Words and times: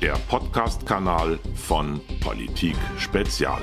der 0.00 0.14
Podcast-Kanal 0.28 1.40
von 1.54 2.00
Politik 2.20 2.76
Spezial. 2.98 3.60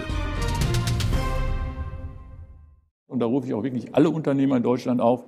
Und 3.07 3.19
da 3.19 3.25
rufe 3.25 3.47
ich 3.47 3.53
auch 3.53 3.63
wirklich 3.63 3.95
alle 3.95 4.09
Unternehmer 4.09 4.57
in 4.57 4.63
Deutschland 4.63 4.99
auf, 4.99 5.23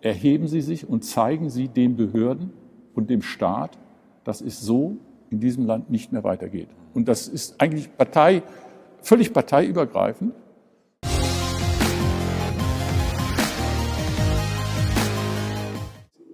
erheben 0.00 0.48
Sie 0.48 0.62
sich 0.62 0.88
und 0.88 1.04
zeigen 1.04 1.50
Sie 1.50 1.68
den 1.68 1.96
Behörden 1.96 2.50
und 2.94 3.10
dem 3.10 3.20
Staat, 3.20 3.78
dass 4.24 4.40
es 4.40 4.62
so 4.62 4.96
in 5.28 5.40
diesem 5.40 5.66
Land 5.66 5.90
nicht 5.90 6.12
mehr 6.12 6.24
weitergeht. 6.24 6.68
Und 6.94 7.08
das 7.08 7.28
ist 7.28 7.60
eigentlich 7.60 7.94
Partei, 7.94 8.42
völlig 9.02 9.34
parteiübergreifend. 9.34 10.32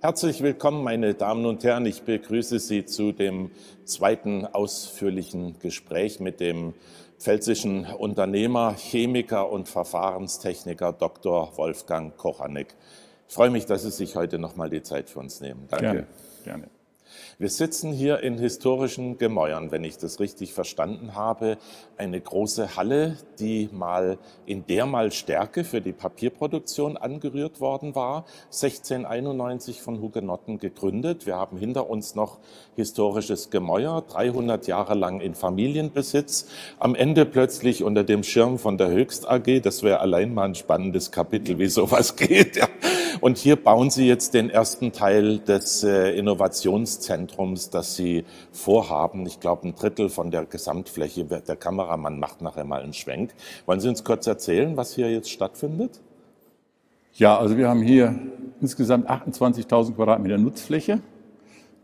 Herzlich 0.01 0.43
willkommen, 0.43 0.85
meine 0.85 1.15
Damen 1.15 1.45
und 1.45 1.65
Herren. 1.65 1.85
Ich 1.85 2.03
begrüße 2.03 2.61
Sie 2.61 2.85
zu 2.85 3.11
dem 3.11 3.51
zweiten 3.85 4.47
ausführlichen 4.47 5.59
Gespräch 5.59 6.21
mit 6.21 6.38
dem 6.38 6.74
pfälzischen 7.19 7.84
Unternehmer, 7.84 8.77
Chemiker 8.77 9.51
und 9.51 9.69
Verfahrenstechniker 9.69 10.93
Dr. 10.93 11.57
Wolfgang 11.57 12.16
Kochanek. 12.16 12.77
Ich 13.29 13.34
freue 13.34 13.51
mich, 13.51 13.66
dass 13.66 13.83
Sie 13.83 13.91
sich 13.91 14.15
heute 14.15 14.38
noch 14.38 14.55
mal 14.55 14.71
die 14.71 14.83
Zeit 14.83 15.11
für 15.11 15.19
uns 15.19 15.41
nehmen. 15.41 15.66
Danke. 15.69 15.84
Gerne. 15.84 16.07
Gerne. 16.45 16.77
Wir 17.39 17.49
sitzen 17.49 17.93
hier 17.93 18.21
in 18.21 18.39
historischen 18.39 19.19
Gemäuern, 19.19 19.71
wenn 19.71 19.85
ich 19.85 19.99
das 19.99 20.21
richtig 20.21 20.53
verstanden 20.53 21.15
habe. 21.15 21.59
Eine 21.97 22.21
große 22.21 22.77
Halle, 22.77 23.17
die 23.39 23.69
mal 23.73 24.19
in 24.47 24.67
der 24.67 24.87
mal 24.87 25.13
Stärke 25.13 25.65
für 25.65 25.81
die 25.81 25.93
Papierproduktion 25.93 26.97
angerührt 26.97 27.61
worden 27.61 27.95
war. 27.95 28.25
1691 28.47 29.83
von 29.83 30.01
Hugenotten 30.01 30.59
gegründet. 30.59 31.27
Wir 31.27 31.37
haben 31.37 31.59
hinter 31.59 31.91
uns 31.91 32.15
noch 32.15 32.39
historisches 32.77 33.51
Gemäuer, 33.51 34.03
300 34.09 34.66
Jahre 34.66 34.95
lang 34.95 35.21
in 35.21 35.35
Familienbesitz. 35.35 36.47
Am 36.79 36.95
Ende 36.95 37.25
plötzlich 37.25 37.82
unter 37.82 38.05
dem 38.05 38.23
Schirm 38.23 38.59
von 38.59 38.79
der 38.79 38.91
Höchst 38.91 39.29
AG. 39.29 39.60
Das 39.63 39.82
wäre 39.82 40.01
allein 40.01 40.35
mal 40.35 40.45
ein 40.45 40.55
spannendes 40.55 41.10
Kapitel, 41.10 41.59
wie 41.59 41.66
sowas 41.66 42.16
geht. 42.16 42.57
Ja. 42.57 42.69
Und 43.21 43.38
hier 43.38 43.57
bauen 43.57 43.91
Sie 43.91 44.07
jetzt 44.07 44.35
den 44.35 44.51
ersten 44.51 44.93
Teil 44.93 45.38
des 45.38 45.83
äh, 45.83 46.11
Innovationszentrums, 46.16 47.71
das 47.71 47.97
Sie 47.97 48.25
vorhaben. 48.52 49.27
Ich 49.27 49.41
glaube, 49.41 49.66
ein 49.66 49.75
Drittel 49.75 50.09
von 50.09 50.30
der 50.30 50.45
Gesamtfläche. 50.45 51.25
Der 51.25 51.57
Kameramann 51.57 52.21
macht 52.21 52.43
nachher 52.43 52.65
mal 52.65 52.83
einen 52.83 52.93
Schwenk. 52.93 53.35
Wollen 53.66 53.80
Sie 53.80 53.88
uns 53.88 54.05
kurz 54.05 54.27
erzählen, 54.27 54.77
was 54.77 54.95
hier 54.95 55.10
jetzt 55.10 55.30
stattfindet? 55.30 56.01
Ja, 57.15 57.37
also 57.37 57.57
wir 57.57 57.69
haben 57.69 57.83
hier 57.83 58.15
insgesamt 58.60 59.10
28.000 59.10 59.95
Quadratmeter 59.95 60.38
Nutzfläche, 60.38 61.01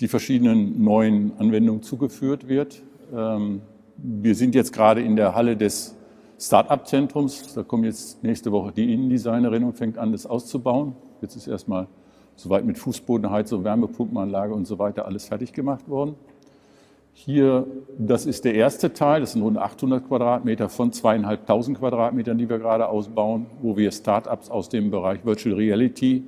die 0.01 0.07
verschiedenen 0.07 0.85
neuen 0.85 1.33
Anwendungen 1.39 1.83
zugeführt 1.83 2.49
wird. 2.49 2.83
Ähm, 3.13 3.63
wir 3.97 4.35
sind 4.37 4.55
jetzt 4.55 4.73
gerade 4.73 5.01
in 5.03 5.17
der 5.17 5.35
Halle 5.35 5.57
des 5.57 5.97
Start-up-Zentrums. 6.39 7.55
Da 7.55 7.63
kommt 7.63 7.85
jetzt 7.85 8.23
nächste 8.23 8.53
Woche 8.53 8.73
die 8.73 8.93
Innendesignerin 8.93 9.65
und 9.65 9.77
fängt 9.77 9.99
an, 9.99 10.13
das 10.13 10.27
auszubauen. 10.27 10.95
Jetzt 11.25 11.37
ist 11.37 11.47
erstmal 11.47 11.87
soweit 12.37 12.67
mit 12.67 12.77
Fußbodenheizung, 12.77 13.65
Wärmepumpenanlage 13.65 14.53
und 14.53 14.67
so 14.67 14.79
weiter 14.79 15.07
alles 15.07 15.25
fertig 15.25 15.55
gemacht 15.55 15.89
worden. 15.89 16.17
Hier, 17.15 17.67
das 17.97 18.27
ist 18.27 18.45
der 18.45 18.55
erste 18.55 18.93
Teil, 18.93 19.23
das 19.23 19.33
sind 19.33 19.41
rund 19.41 19.57
800 19.57 20.07
Quadratmeter 20.07 20.69
von 20.69 20.93
zweieinhalbtausend 20.93 21.79
Quadratmetern, 21.79 22.37
die 22.37 22.51
wir 22.51 22.59
gerade 22.59 22.89
ausbauen, 22.89 23.47
wo 23.63 23.75
wir 23.79 23.91
Start-ups 23.91 24.51
aus 24.51 24.69
dem 24.69 24.91
Bereich 24.91 25.25
Virtual 25.25 25.55
Reality, 25.55 26.25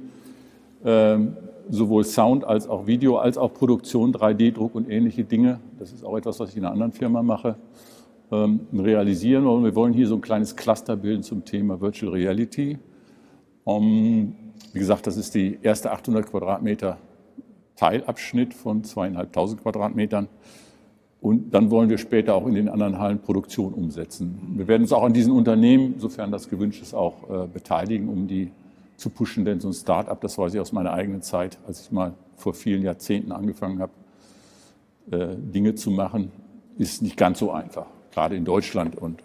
ähm, 0.82 1.36
sowohl 1.68 2.04
Sound 2.04 2.44
als 2.44 2.66
auch 2.66 2.86
Video, 2.86 3.18
als 3.18 3.36
auch 3.36 3.52
Produktion, 3.52 4.14
3D-Druck 4.14 4.74
und 4.74 4.88
ähnliche 4.88 5.24
Dinge, 5.24 5.60
das 5.78 5.92
ist 5.92 6.06
auch 6.06 6.16
etwas, 6.16 6.40
was 6.40 6.48
ich 6.50 6.56
in 6.56 6.64
einer 6.64 6.72
anderen 6.72 6.92
Firma 6.92 7.22
mache, 7.22 7.56
ähm, 8.32 8.60
realisieren 8.72 9.44
wollen. 9.44 9.62
Wir 9.62 9.74
wollen 9.74 9.92
hier 9.92 10.06
so 10.06 10.14
ein 10.14 10.22
kleines 10.22 10.56
Cluster 10.56 10.96
bilden 10.96 11.22
zum 11.22 11.44
Thema 11.44 11.82
Virtual 11.82 12.12
Reality. 12.12 12.78
Um, 13.64 14.45
wie 14.72 14.78
gesagt, 14.78 15.06
das 15.06 15.16
ist 15.16 15.34
die 15.34 15.58
erste 15.62 15.90
800 15.90 16.26
Quadratmeter 16.26 16.98
Teilabschnitt 17.76 18.54
von 18.54 18.84
zweieinhalbtausend 18.84 19.62
Quadratmetern. 19.62 20.28
Und 21.20 21.52
dann 21.52 21.70
wollen 21.70 21.88
wir 21.88 21.98
später 21.98 22.34
auch 22.34 22.46
in 22.46 22.54
den 22.54 22.68
anderen 22.68 22.98
Hallen 22.98 23.20
Produktion 23.20 23.74
umsetzen. 23.74 24.54
Wir 24.56 24.68
werden 24.68 24.82
uns 24.82 24.92
auch 24.92 25.02
an 25.02 25.12
diesen 25.12 25.32
Unternehmen, 25.32 25.94
sofern 25.98 26.30
das 26.30 26.48
gewünscht 26.48 26.82
ist, 26.82 26.94
auch 26.94 27.28
äh, 27.28 27.46
beteiligen, 27.46 28.08
um 28.08 28.28
die 28.28 28.50
zu 28.96 29.10
pushen. 29.10 29.44
Denn 29.44 29.60
so 29.60 29.68
ein 29.68 29.74
Start-up, 29.74 30.20
das 30.20 30.38
weiß 30.38 30.54
ich 30.54 30.60
aus 30.60 30.72
meiner 30.72 30.92
eigenen 30.92 31.22
Zeit, 31.22 31.58
als 31.66 31.80
ich 31.80 31.90
mal 31.90 32.14
vor 32.36 32.54
vielen 32.54 32.82
Jahrzehnten 32.82 33.32
angefangen 33.32 33.80
habe, 33.80 33.92
äh, 35.10 35.36
Dinge 35.36 35.74
zu 35.74 35.90
machen, 35.90 36.30
ist 36.78 37.02
nicht 37.02 37.16
ganz 37.16 37.38
so 37.38 37.50
einfach, 37.50 37.86
gerade 38.12 38.36
in 38.36 38.44
Deutschland. 38.44 38.96
Und. 38.96 39.22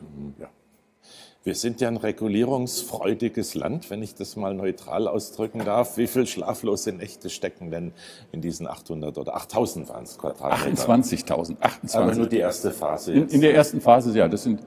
Wir 1.44 1.56
sind 1.56 1.81
ja 1.81 1.88
ein 1.88 1.97
regulierungsfreudiges 1.97 3.56
Land, 3.56 3.90
wenn 3.90 4.03
ich 4.03 4.13
das 4.13 4.35
mal 4.35 4.53
neutral 4.53 5.07
ausdrücken 5.07 5.66
darf. 5.66 5.97
Wie 5.97 6.06
viele 6.06 6.28
schlaflose 6.28 6.91
Nächte 6.91 7.31
stecken 7.31 7.72
denn 7.72 7.94
in 8.31 8.41
diesen 8.41 8.68
800 8.68 9.18
oder 9.18 9.35
8000 9.35 9.90
waren 9.90 10.03
es 10.03 10.19
Quadratmeter? 10.19 10.88
28.000. 10.88 11.59
28. 11.59 11.96
Aber 11.96 12.13
nur 12.13 12.28
die 12.28 12.38
erste 12.38 12.69
Phase. 12.69 13.13
In, 13.13 13.28
in, 13.29 13.41
der 13.41 13.56
ersten 13.56 13.81
Phase, 13.81 14.16
ja. 14.16 14.28
Das 14.28 14.44
sind, 14.44 14.62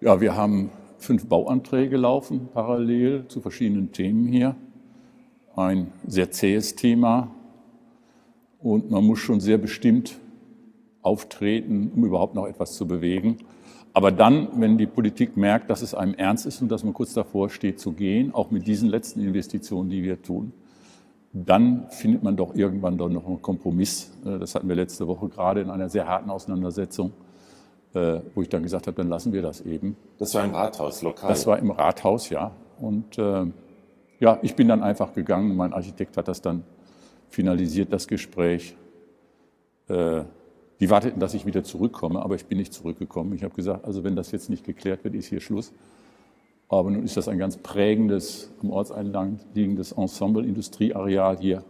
ja, 0.00 0.18
wir 0.18 0.34
haben 0.34 0.70
fünf 0.96 1.26
Bauanträge 1.26 1.98
laufen 1.98 2.48
parallel 2.54 3.28
zu 3.28 3.42
verschiedenen 3.42 3.92
Themen 3.92 4.28
hier. 4.28 4.56
Ein 5.56 5.92
sehr 6.06 6.30
zähes 6.30 6.74
Thema. 6.74 7.34
Und 8.60 8.90
man 8.90 9.04
muss 9.04 9.18
schon 9.18 9.40
sehr 9.40 9.58
bestimmt 9.58 10.18
auftreten, 11.02 11.92
um 11.94 12.02
überhaupt 12.06 12.34
noch 12.34 12.46
etwas 12.46 12.76
zu 12.76 12.86
bewegen. 12.86 13.36
Aber 13.94 14.10
dann, 14.10 14.48
wenn 14.56 14.78
die 14.78 14.86
Politik 14.86 15.36
merkt, 15.36 15.68
dass 15.68 15.82
es 15.82 15.94
einem 15.94 16.14
ernst 16.14 16.46
ist 16.46 16.62
und 16.62 16.70
dass 16.70 16.82
man 16.82 16.94
kurz 16.94 17.12
davor 17.12 17.50
steht 17.50 17.78
zu 17.78 17.92
gehen, 17.92 18.34
auch 18.34 18.50
mit 18.50 18.66
diesen 18.66 18.88
letzten 18.88 19.20
Investitionen, 19.20 19.90
die 19.90 20.02
wir 20.02 20.22
tun, 20.22 20.52
dann 21.32 21.88
findet 21.88 22.22
man 22.22 22.36
doch 22.36 22.54
irgendwann 22.54 22.96
doch 22.98 23.08
noch 23.08 23.26
einen 23.26 23.42
Kompromiss. 23.42 24.12
Äh, 24.24 24.38
das 24.38 24.54
hatten 24.54 24.68
wir 24.68 24.76
letzte 24.76 25.06
Woche 25.06 25.28
gerade 25.28 25.60
in 25.60 25.70
einer 25.70 25.88
sehr 25.88 26.06
harten 26.06 26.30
Auseinandersetzung, 26.30 27.12
äh, 27.94 28.20
wo 28.34 28.42
ich 28.42 28.48
dann 28.48 28.62
gesagt 28.62 28.86
habe, 28.86 28.96
dann 28.96 29.08
lassen 29.08 29.32
wir 29.32 29.42
das 29.42 29.60
eben. 29.62 29.96
Das 30.18 30.34
war 30.34 30.44
im 30.44 30.54
Rathaus, 30.54 31.02
lokal? 31.02 31.28
Das 31.28 31.46
war 31.46 31.58
im 31.58 31.70
Rathaus, 31.70 32.28
ja. 32.30 32.52
Und 32.78 33.18
äh, 33.18 33.46
ja, 34.20 34.38
ich 34.42 34.54
bin 34.56 34.68
dann 34.68 34.82
einfach 34.82 35.12
gegangen. 35.12 35.56
Mein 35.56 35.72
Architekt 35.72 36.16
hat 36.16 36.28
das 36.28 36.42
dann 36.42 36.64
finalisiert, 37.28 37.92
das 37.92 38.06
Gespräch. 38.06 38.76
Die 40.82 40.90
warteten, 40.90 41.20
dass 41.20 41.32
ich 41.32 41.46
wieder 41.46 41.62
zurückkomme, 41.62 42.20
aber 42.20 42.34
ich 42.34 42.46
bin 42.46 42.58
nicht 42.58 42.72
zurückgekommen. 42.72 43.34
Ich 43.34 43.44
habe 43.44 43.54
gesagt, 43.54 43.84
also 43.84 44.02
wenn 44.02 44.16
das 44.16 44.32
jetzt 44.32 44.50
nicht 44.50 44.64
geklärt 44.64 45.04
wird, 45.04 45.14
ist 45.14 45.26
hier 45.26 45.40
Schluss. 45.40 45.72
Aber 46.68 46.90
nun 46.90 47.04
ist 47.04 47.16
das 47.16 47.28
ein 47.28 47.38
ganz 47.38 47.56
prägendes, 47.56 48.50
am 48.60 48.72
Ortseingang 48.72 49.38
liegendes 49.54 49.92
Ensemble, 49.92 50.44
Industrieareal 50.44 51.38
hier. 51.38 51.62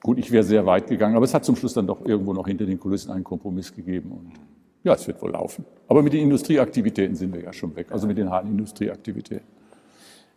Gut, 0.00 0.16
ich 0.18 0.30
wäre 0.30 0.44
sehr 0.44 0.64
weit 0.64 0.86
gegangen, 0.86 1.16
aber 1.16 1.24
es 1.24 1.34
hat 1.34 1.44
zum 1.44 1.56
Schluss 1.56 1.74
dann 1.74 1.88
doch 1.88 2.06
irgendwo 2.06 2.32
noch 2.32 2.46
hinter 2.46 2.66
den 2.66 2.78
Kulissen 2.78 3.10
einen 3.10 3.24
Kompromiss 3.24 3.74
gegeben. 3.74 4.12
Und 4.12 4.30
ja, 4.84 4.94
es 4.94 5.04
wird 5.08 5.20
wohl 5.20 5.32
laufen. 5.32 5.64
Aber 5.88 6.00
mit 6.00 6.12
den 6.12 6.22
Industrieaktivitäten 6.22 7.16
sind 7.16 7.34
wir 7.34 7.42
ja 7.42 7.52
schon 7.52 7.74
weg, 7.74 7.90
also 7.90 8.06
mit 8.06 8.16
den 8.16 8.30
harten 8.30 8.50
Industrieaktivitäten. 8.50 9.58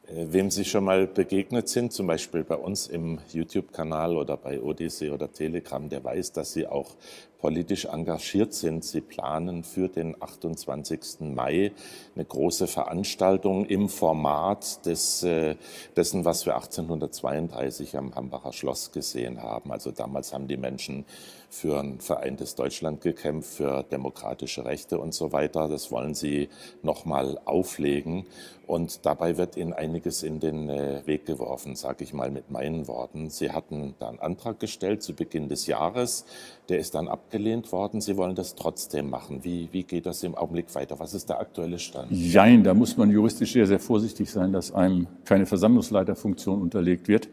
Äh, 0.07 0.27
wem 0.31 0.49
Sie 0.49 0.65
schon 0.65 0.83
mal 0.83 1.07
begegnet 1.07 1.69
sind, 1.69 1.93
zum 1.93 2.07
Beispiel 2.07 2.43
bei 2.43 2.55
uns 2.55 2.87
im 2.87 3.19
YouTube-Kanal 3.31 4.17
oder 4.17 4.37
bei 4.37 4.61
Odyssey 4.61 5.09
oder 5.11 5.31
Telegram, 5.31 5.87
der 5.87 6.03
weiß, 6.03 6.31
dass 6.33 6.53
Sie 6.53 6.67
auch 6.67 6.95
politisch 7.41 7.85
engagiert 7.85 8.53
sind. 8.53 8.85
Sie 8.85 9.01
planen 9.01 9.63
für 9.63 9.89
den 9.89 10.15
28. 10.21 11.33
Mai 11.33 11.71
eine 12.15 12.25
große 12.25 12.67
Veranstaltung 12.67 13.65
im 13.65 13.89
Format 13.89 14.85
des, 14.85 15.23
äh, 15.23 15.55
dessen, 15.95 16.23
was 16.23 16.45
wir 16.45 16.55
1832 16.55 17.97
am 17.97 18.15
Hambacher 18.15 18.53
Schloss 18.53 18.91
gesehen 18.91 19.41
haben. 19.41 19.71
Also 19.71 19.91
damals 19.91 20.33
haben 20.33 20.47
die 20.47 20.57
Menschen 20.57 21.05
für 21.49 21.79
ein 21.79 21.99
vereintes 21.99 22.55
Deutschland 22.55 23.01
gekämpft, 23.01 23.55
für 23.55 23.83
demokratische 23.83 24.63
Rechte 24.63 24.99
und 24.99 25.13
so 25.13 25.33
weiter. 25.33 25.67
Das 25.67 25.91
wollen 25.91 26.13
sie 26.13 26.47
nochmal 26.81 27.39
auflegen. 27.43 28.25
Und 28.67 29.05
dabei 29.05 29.35
wird 29.35 29.57
Ihnen 29.57 29.73
einiges 29.73 30.23
in 30.23 30.39
den 30.39 30.69
äh, 30.69 31.05
Weg 31.05 31.25
geworfen, 31.25 31.75
sage 31.75 32.05
ich 32.05 32.13
mal 32.13 32.31
mit 32.31 32.51
meinen 32.51 32.87
Worten. 32.87 33.29
Sie 33.29 33.51
hatten 33.51 33.95
da 33.99 34.07
einen 34.07 34.19
Antrag 34.19 34.61
gestellt 34.61 35.03
zu 35.03 35.13
Beginn 35.13 35.49
des 35.49 35.67
Jahres. 35.67 36.23
Der 36.69 36.79
ist 36.79 36.95
dann 36.95 37.09
abgelehnt 37.09 37.30
worden. 37.33 38.01
Sie 38.01 38.17
wollen 38.17 38.35
das 38.35 38.55
trotzdem 38.55 39.09
machen. 39.09 39.43
Wie, 39.43 39.69
wie 39.71 39.83
geht 39.83 40.05
das 40.05 40.23
im 40.23 40.35
Augenblick 40.35 40.73
weiter? 40.75 40.99
Was 40.99 41.13
ist 41.13 41.29
der 41.29 41.39
aktuelle 41.39 41.79
Stand? 41.79 42.11
Jein, 42.11 42.63
da 42.63 42.73
muss 42.73 42.97
man 42.97 43.09
juristisch 43.09 43.53
sehr, 43.53 43.67
sehr 43.67 43.79
vorsichtig 43.79 44.29
sein, 44.29 44.53
dass 44.53 44.73
einem 44.73 45.07
keine 45.25 45.45
Versammlungsleiterfunktion 45.45 46.61
unterlegt 46.61 47.07
wird. 47.07 47.29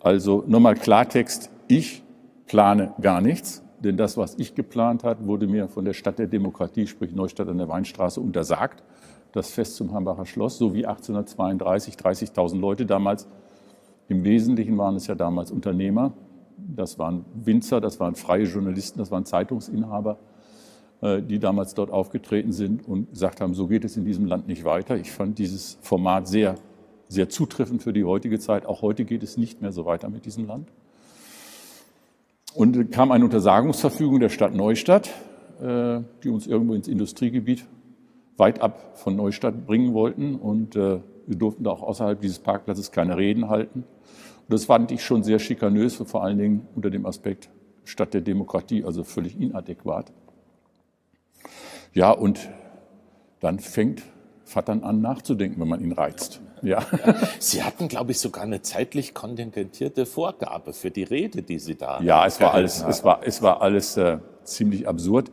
Also 0.00 0.44
nochmal 0.46 0.74
Klartext. 0.74 1.50
Ich 1.68 2.02
plane 2.46 2.92
gar 3.00 3.20
nichts, 3.20 3.62
denn 3.80 3.96
das, 3.96 4.16
was 4.16 4.34
ich 4.38 4.54
geplant 4.54 5.04
hat, 5.04 5.26
wurde 5.26 5.46
mir 5.46 5.68
von 5.68 5.84
der 5.84 5.92
Stadt 5.92 6.18
der 6.18 6.26
Demokratie, 6.26 6.86
sprich 6.86 7.12
Neustadt 7.12 7.48
an 7.48 7.58
der 7.58 7.68
Weinstraße, 7.68 8.20
untersagt. 8.20 8.82
Das 9.32 9.50
Fest 9.50 9.76
zum 9.76 9.92
Hambacher 9.92 10.26
Schloss, 10.26 10.58
so 10.58 10.74
wie 10.74 10.84
1832, 10.86 11.94
30.000 11.94 12.60
Leute 12.60 12.84
damals. 12.84 13.26
Im 14.08 14.24
Wesentlichen 14.24 14.76
waren 14.76 14.96
es 14.96 15.06
ja 15.06 15.14
damals 15.14 15.50
Unternehmer, 15.50 16.12
Das 16.68 16.98
waren 16.98 17.24
Winzer, 17.34 17.80
das 17.80 18.00
waren 18.00 18.14
freie 18.14 18.44
Journalisten, 18.44 18.98
das 18.98 19.10
waren 19.10 19.24
Zeitungsinhaber, 19.24 20.18
äh, 21.00 21.22
die 21.22 21.38
damals 21.38 21.74
dort 21.74 21.90
aufgetreten 21.90 22.52
sind 22.52 22.86
und 22.86 23.10
gesagt 23.10 23.40
haben, 23.40 23.54
so 23.54 23.66
geht 23.66 23.84
es 23.84 23.96
in 23.96 24.04
diesem 24.04 24.26
Land 24.26 24.46
nicht 24.46 24.64
weiter. 24.64 24.96
Ich 24.96 25.10
fand 25.10 25.38
dieses 25.38 25.78
Format 25.82 26.28
sehr, 26.28 26.56
sehr 27.08 27.28
zutreffend 27.28 27.82
für 27.82 27.92
die 27.92 28.04
heutige 28.04 28.38
Zeit. 28.38 28.66
Auch 28.66 28.82
heute 28.82 29.04
geht 29.04 29.22
es 29.22 29.36
nicht 29.36 29.60
mehr 29.60 29.72
so 29.72 29.84
weiter 29.84 30.08
mit 30.08 30.24
diesem 30.24 30.46
Land. 30.46 30.68
Und 32.54 32.92
kam 32.92 33.12
eine 33.12 33.24
Untersagungsverfügung 33.24 34.20
der 34.20 34.28
Stadt 34.28 34.54
Neustadt, 34.54 35.10
äh, 35.60 36.00
die 36.22 36.28
uns 36.28 36.46
irgendwo 36.46 36.74
ins 36.74 36.88
Industriegebiet 36.88 37.64
weit 38.36 38.60
ab 38.60 38.98
von 38.98 39.16
Neustadt 39.16 39.66
bringen 39.66 39.94
wollten. 39.94 40.34
Und 40.34 40.76
äh, 40.76 41.00
wir 41.26 41.36
durften 41.36 41.64
da 41.64 41.70
auch 41.70 41.82
außerhalb 41.82 42.20
dieses 42.20 42.38
Parkplatzes 42.38 42.92
keine 42.92 43.16
Reden 43.16 43.48
halten. 43.48 43.84
Und 44.48 44.52
das 44.52 44.66
fand 44.66 44.90
ich 44.92 45.04
schon 45.04 45.22
sehr 45.22 45.38
schikanös, 45.38 45.96
vor 45.96 46.22
allen 46.22 46.38
Dingen 46.38 46.68
unter 46.74 46.90
dem 46.90 47.06
Aspekt 47.06 47.50
Stadt 47.84 48.14
der 48.14 48.20
Demokratie, 48.20 48.84
also 48.84 49.04
völlig 49.04 49.40
inadäquat. 49.40 50.12
Ja, 51.92 52.10
und 52.10 52.48
dann 53.40 53.58
fängt 53.58 54.02
Vattern 54.44 54.82
an 54.82 55.00
nachzudenken, 55.00 55.60
wenn 55.60 55.68
man 55.68 55.80
ihn 55.80 55.92
reizt. 55.92 56.40
Ja. 56.62 56.80
Sie 57.38 57.62
hatten, 57.62 57.88
glaube 57.88 58.12
ich, 58.12 58.18
sogar 58.18 58.44
eine 58.44 58.62
zeitlich 58.62 59.14
kontingentierte 59.14 60.06
Vorgabe 60.06 60.72
für 60.72 60.90
die 60.90 61.02
Rede, 61.02 61.42
die 61.42 61.58
Sie 61.58 61.74
da. 61.74 62.00
Ja, 62.02 62.26
es 62.26 62.40
war 62.40 62.54
alles, 62.54 62.84
es 62.88 63.02
war, 63.04 63.20
es 63.24 63.42
war 63.42 63.62
alles 63.62 63.96
äh, 63.96 64.18
ziemlich 64.44 64.86
absurd. 64.86 65.30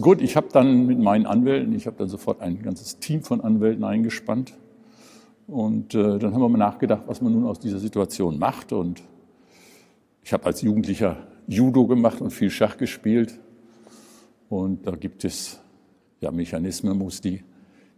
Gut, 0.00 0.20
ich 0.20 0.36
habe 0.36 0.48
dann 0.52 0.86
mit 0.86 0.98
meinen 0.98 1.26
Anwälten, 1.26 1.74
ich 1.74 1.86
habe 1.86 1.96
dann 1.96 2.08
sofort 2.08 2.40
ein 2.40 2.62
ganzes 2.62 2.98
Team 2.98 3.22
von 3.22 3.40
Anwälten 3.40 3.84
eingespannt. 3.84 4.54
Und 5.48 5.94
äh, 5.94 6.18
dann 6.18 6.32
haben 6.32 6.40
wir 6.40 6.48
mal 6.48 6.58
nachgedacht, 6.58 7.02
was 7.06 7.20
man 7.20 7.32
nun 7.32 7.46
aus 7.46 7.58
dieser 7.58 7.80
Situation 7.80 8.38
macht. 8.38 8.72
Und 8.72 9.02
ich 10.22 10.32
habe 10.32 10.46
als 10.46 10.62
Jugendlicher 10.62 11.16
Judo 11.48 11.86
gemacht 11.86 12.20
und 12.20 12.30
viel 12.30 12.50
Schach 12.50 12.76
gespielt. 12.76 13.40
Und 14.48 14.86
da 14.86 14.92
gibt 14.92 15.24
es 15.24 15.60
ja 16.20 16.30
Mechanismen, 16.30 16.96
muss 16.96 17.20
die 17.20 17.42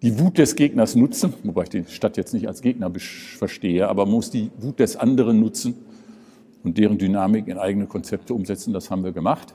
die 0.03 0.19
Wut 0.19 0.39
des 0.39 0.57
Gegners 0.57 0.95
nutzen, 0.95 1.35
wobei 1.43 1.65
ich 1.65 1.69
die 1.69 1.85
Stadt 1.85 2.17
jetzt 2.17 2.33
nicht 2.33 2.49
als 2.49 2.63
Gegner 2.63 2.91
verstehe, 2.97 3.89
aber 3.89 4.07
muss 4.07 4.31
die 4.31 4.51
Wut 4.59 4.81
des 4.81 4.97
anderen 4.97 5.41
nutzen 5.41 5.75
und 6.63 6.79
deren 6.79 6.99
Dynamik 6.99 7.49
in 7.49 7.59
eigene 7.59 7.87
Konzepte 7.87 8.33
umsetzen. 8.33 8.73
Das 8.73 8.91
haben 8.91 9.05
wir 9.05 9.13
gemacht. 9.13 9.55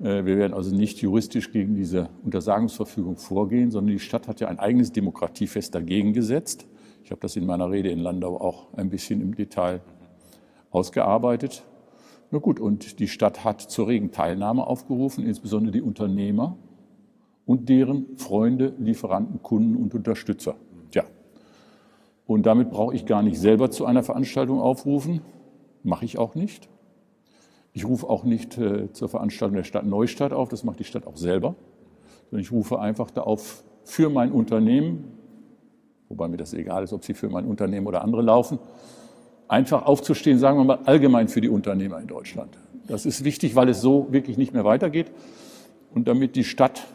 Äh, 0.00 0.24
wir 0.24 0.38
werden 0.38 0.54
also 0.54 0.74
nicht 0.74 1.00
juristisch 1.00 1.50
gegen 1.50 1.74
diese 1.74 2.10
Untersagungsverfügung 2.24 3.16
vorgehen, 3.16 3.70
sondern 3.70 3.92
die 3.92 4.00
Stadt 4.00 4.28
hat 4.28 4.40
ja 4.40 4.48
ein 4.48 4.58
eigenes 4.58 4.92
Demokratiefest 4.92 5.74
dagegen 5.74 6.12
gesetzt. 6.12 6.66
Ich 7.04 7.10
habe 7.10 7.20
das 7.20 7.36
in 7.36 7.44
meiner 7.44 7.70
Rede 7.70 7.90
in 7.90 7.98
Landau 7.98 8.40
auch 8.40 8.72
ein 8.72 8.88
bisschen 8.88 9.20
im 9.20 9.34
Detail 9.34 9.82
ausgearbeitet. 10.70 11.62
Na 12.30 12.38
gut, 12.38 12.58
und 12.58 12.98
die 12.98 13.08
Stadt 13.08 13.44
hat 13.44 13.60
zur 13.60 13.88
regen 13.88 14.10
Teilnahme 14.10 14.66
aufgerufen, 14.66 15.26
insbesondere 15.26 15.72
die 15.72 15.82
Unternehmer 15.82 16.56
und 17.44 17.68
deren 17.68 18.16
Freunde, 18.16 18.72
Lieferanten, 18.78 19.42
Kunden 19.42 19.76
und 19.76 19.94
Unterstützer. 19.94 20.54
Ja. 20.94 21.04
Und 22.26 22.46
damit 22.46 22.70
brauche 22.70 22.94
ich 22.94 23.04
gar 23.04 23.22
nicht 23.22 23.38
selber 23.38 23.70
zu 23.70 23.84
einer 23.84 24.02
Veranstaltung 24.02 24.58
aufrufen, 24.58 25.20
mache 25.82 26.06
ich 26.06 26.16
auch 26.16 26.34
nicht. 26.34 26.70
Ich 27.74 27.86
rufe 27.86 28.08
auch 28.08 28.24
nicht 28.24 28.56
äh, 28.56 28.90
zur 28.92 29.10
Veranstaltung 29.10 29.56
der 29.56 29.64
Stadt 29.64 29.84
Neustadt 29.84 30.32
auf, 30.32 30.48
das 30.48 30.64
macht 30.64 30.78
die 30.78 30.84
Stadt 30.84 31.06
auch 31.06 31.18
selber, 31.18 31.54
sondern 32.30 32.40
ich 32.40 32.50
rufe 32.50 32.80
einfach 32.80 33.10
da 33.10 33.20
auf 33.20 33.62
für 33.82 34.08
mein 34.08 34.32
Unternehmen, 34.32 35.23
wobei 36.08 36.28
mir 36.28 36.36
das 36.36 36.52
egal 36.54 36.84
ist, 36.84 36.92
ob 36.92 37.04
sie 37.04 37.14
für 37.14 37.28
mein 37.28 37.44
Unternehmen 37.44 37.86
oder 37.86 38.02
andere 38.02 38.22
laufen, 38.22 38.58
einfach 39.48 39.86
aufzustehen, 39.86 40.38
sagen 40.38 40.58
wir 40.58 40.64
mal 40.64 40.78
allgemein 40.84 41.28
für 41.28 41.40
die 41.40 41.48
Unternehmer 41.48 42.00
in 42.00 42.06
Deutschland. 42.06 42.58
Das 42.86 43.06
ist 43.06 43.24
wichtig, 43.24 43.56
weil 43.56 43.68
es 43.68 43.80
so 43.80 44.08
wirklich 44.10 44.36
nicht 44.36 44.52
mehr 44.52 44.64
weitergeht 44.64 45.10
und 45.94 46.08
damit 46.08 46.36
die 46.36 46.44
Stadt 46.44 46.86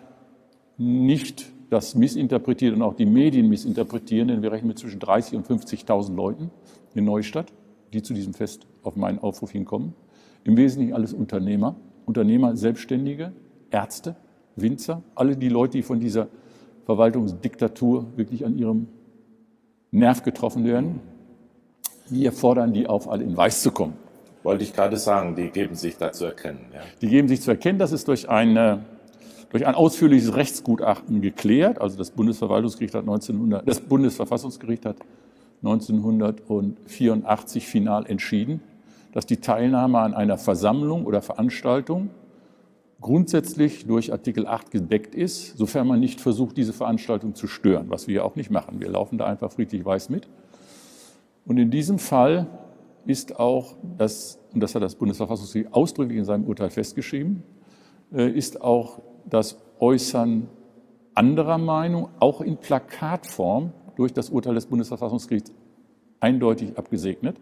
nicht 0.77 1.51
das 1.69 1.95
missinterpretiert 1.95 2.75
und 2.75 2.81
auch 2.81 2.95
die 2.95 3.05
Medien 3.05 3.47
missinterpretieren, 3.47 4.27
denn 4.27 4.41
wir 4.41 4.51
rechnen 4.51 4.69
mit 4.69 4.79
zwischen 4.79 4.99
30 4.99 5.37
und 5.37 5.47
50.000 5.47 6.15
Leuten 6.15 6.51
in 6.95 7.05
Neustadt, 7.05 7.53
die 7.93 8.01
zu 8.01 8.13
diesem 8.13 8.33
Fest 8.33 8.65
auf 8.83 8.95
meinen 8.95 9.19
Aufruf 9.19 9.51
hinkommen. 9.51 9.93
Im 10.43 10.57
Wesentlichen 10.57 10.93
alles 10.93 11.13
Unternehmer, 11.13 11.75
Unternehmer, 12.05 12.55
Selbstständige, 12.55 13.33
Ärzte, 13.71 14.15
Winzer, 14.55 15.03
alle 15.15 15.37
die 15.37 15.49
Leute, 15.49 15.77
die 15.77 15.83
von 15.83 15.99
dieser 15.99 16.27
Verwaltungsdiktatur 16.85 18.07
wirklich 18.15 18.45
an 18.45 18.57
ihrem 18.57 18.87
Nerv 19.91 20.23
getroffen 20.23 20.65
werden. 20.65 21.01
Wir 22.09 22.31
fordern 22.31 22.73
die 22.73 22.87
auf, 22.87 23.09
alle 23.09 23.23
in 23.23 23.35
Weiß 23.35 23.61
zu 23.61 23.71
kommen. 23.71 23.93
Wollte 24.43 24.63
ich 24.63 24.73
gerade 24.73 24.97
sagen, 24.97 25.35
die 25.35 25.49
geben 25.49 25.75
sich 25.75 25.97
da 25.97 26.11
zu 26.11 26.25
erkennen. 26.25 26.59
Ja. 26.73 26.81
Die 27.01 27.07
geben 27.07 27.27
sich 27.27 27.41
zu 27.41 27.51
erkennen, 27.51 27.79
das 27.79 27.91
ist 27.91 28.07
durch 28.07 28.29
eine 28.29 28.85
durch 29.49 29.65
ein 29.65 29.75
ausführliches 29.75 30.35
Rechtsgutachten 30.35 31.21
geklärt. 31.21 31.81
Also 31.81 31.97
das 31.97 32.11
Bundesverwaltungsgericht 32.11 32.93
hat 32.93 33.01
1900, 33.01 33.67
das 33.67 33.81
Bundesverfassungsgericht 33.81 34.85
hat 34.85 34.97
1984 35.63 37.67
final 37.67 38.05
entschieden, 38.05 38.61
dass 39.11 39.25
die 39.25 39.37
Teilnahme 39.37 39.99
an 39.99 40.13
einer 40.13 40.37
Versammlung 40.37 41.05
oder 41.05 41.21
Veranstaltung 41.21 42.11
grundsätzlich 43.01 43.85
durch 43.85 44.11
Artikel 44.11 44.45
8 44.45 44.71
gedeckt 44.71 45.15
ist, 45.15 45.57
sofern 45.57 45.87
man 45.87 45.99
nicht 45.99 46.19
versucht, 46.19 46.57
diese 46.57 46.73
Veranstaltung 46.73 47.35
zu 47.35 47.47
stören, 47.47 47.89
was 47.89 48.07
wir 48.07 48.25
auch 48.25 48.35
nicht 48.35 48.51
machen. 48.51 48.79
Wir 48.79 48.89
laufen 48.89 49.17
da 49.17 49.25
einfach 49.25 49.51
friedlich 49.51 49.85
weiß 49.85 50.09
mit. 50.09 50.27
Und 51.45 51.57
in 51.57 51.71
diesem 51.71 51.97
Fall 51.99 52.47
ist 53.05 53.39
auch 53.39 53.75
das, 53.97 54.39
und 54.53 54.61
das 54.61 54.75
hat 54.75 54.83
das 54.83 54.95
Bundesverfassungsgericht 54.95 55.73
ausdrücklich 55.73 56.17
in 56.17 56.25
seinem 56.25 56.43
Urteil 56.43 56.69
festgeschrieben, 56.69 57.43
äh, 58.13 58.29
ist 58.29 58.61
auch 58.61 59.01
das 59.25 59.57
Äußern 59.79 60.47
anderer 61.15 61.57
Meinung, 61.57 62.09
auch 62.19 62.41
in 62.41 62.57
Plakatform, 62.57 63.73
durch 63.95 64.13
das 64.13 64.29
Urteil 64.29 64.55
des 64.55 64.65
Bundesverfassungsgerichts 64.67 65.51
eindeutig 66.21 66.77
abgesegnet. 66.77 67.35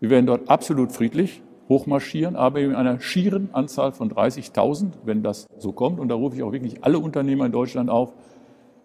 Wir 0.00 0.08
werden 0.08 0.24
dort 0.24 0.48
absolut 0.48 0.92
friedlich 0.92 1.42
hochmarschieren, 1.70 2.36
aber 2.36 2.60
in 2.60 2.74
einer 2.74 3.00
schieren 3.00 3.48
Anzahl 3.52 3.92
von 3.92 4.10
30.000, 4.10 4.88
wenn 5.04 5.22
das 5.22 5.46
so 5.56 5.72
kommt. 5.72 6.00
Und 6.00 6.08
da 6.08 6.16
rufe 6.16 6.36
ich 6.36 6.42
auch 6.42 6.52
wirklich 6.52 6.84
alle 6.84 6.98
Unternehmer 6.98 7.46
in 7.46 7.52
Deutschland 7.52 7.88
auf, 7.88 8.12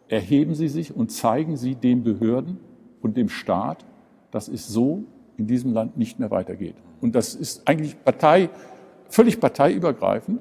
erheben 0.07 0.53
Sie 0.53 0.69
sich 0.69 0.95
und 0.95 1.11
zeigen 1.11 1.57
Sie 1.57 1.75
den 1.75 2.03
Behörden 2.03 2.59
und 3.01 3.17
dem 3.17 3.27
Staat, 3.27 3.83
dass 4.31 4.47
es 4.47 4.67
so 4.67 5.03
in 5.35 5.47
diesem 5.47 5.73
Land 5.73 5.97
nicht 5.97 6.19
mehr 6.19 6.31
weitergeht. 6.31 6.75
Und 7.01 7.15
das 7.15 7.35
ist 7.35 7.67
eigentlich 7.67 8.01
Partei, 8.03 8.49
völlig 9.09 9.39
parteiübergreifend. 9.39 10.39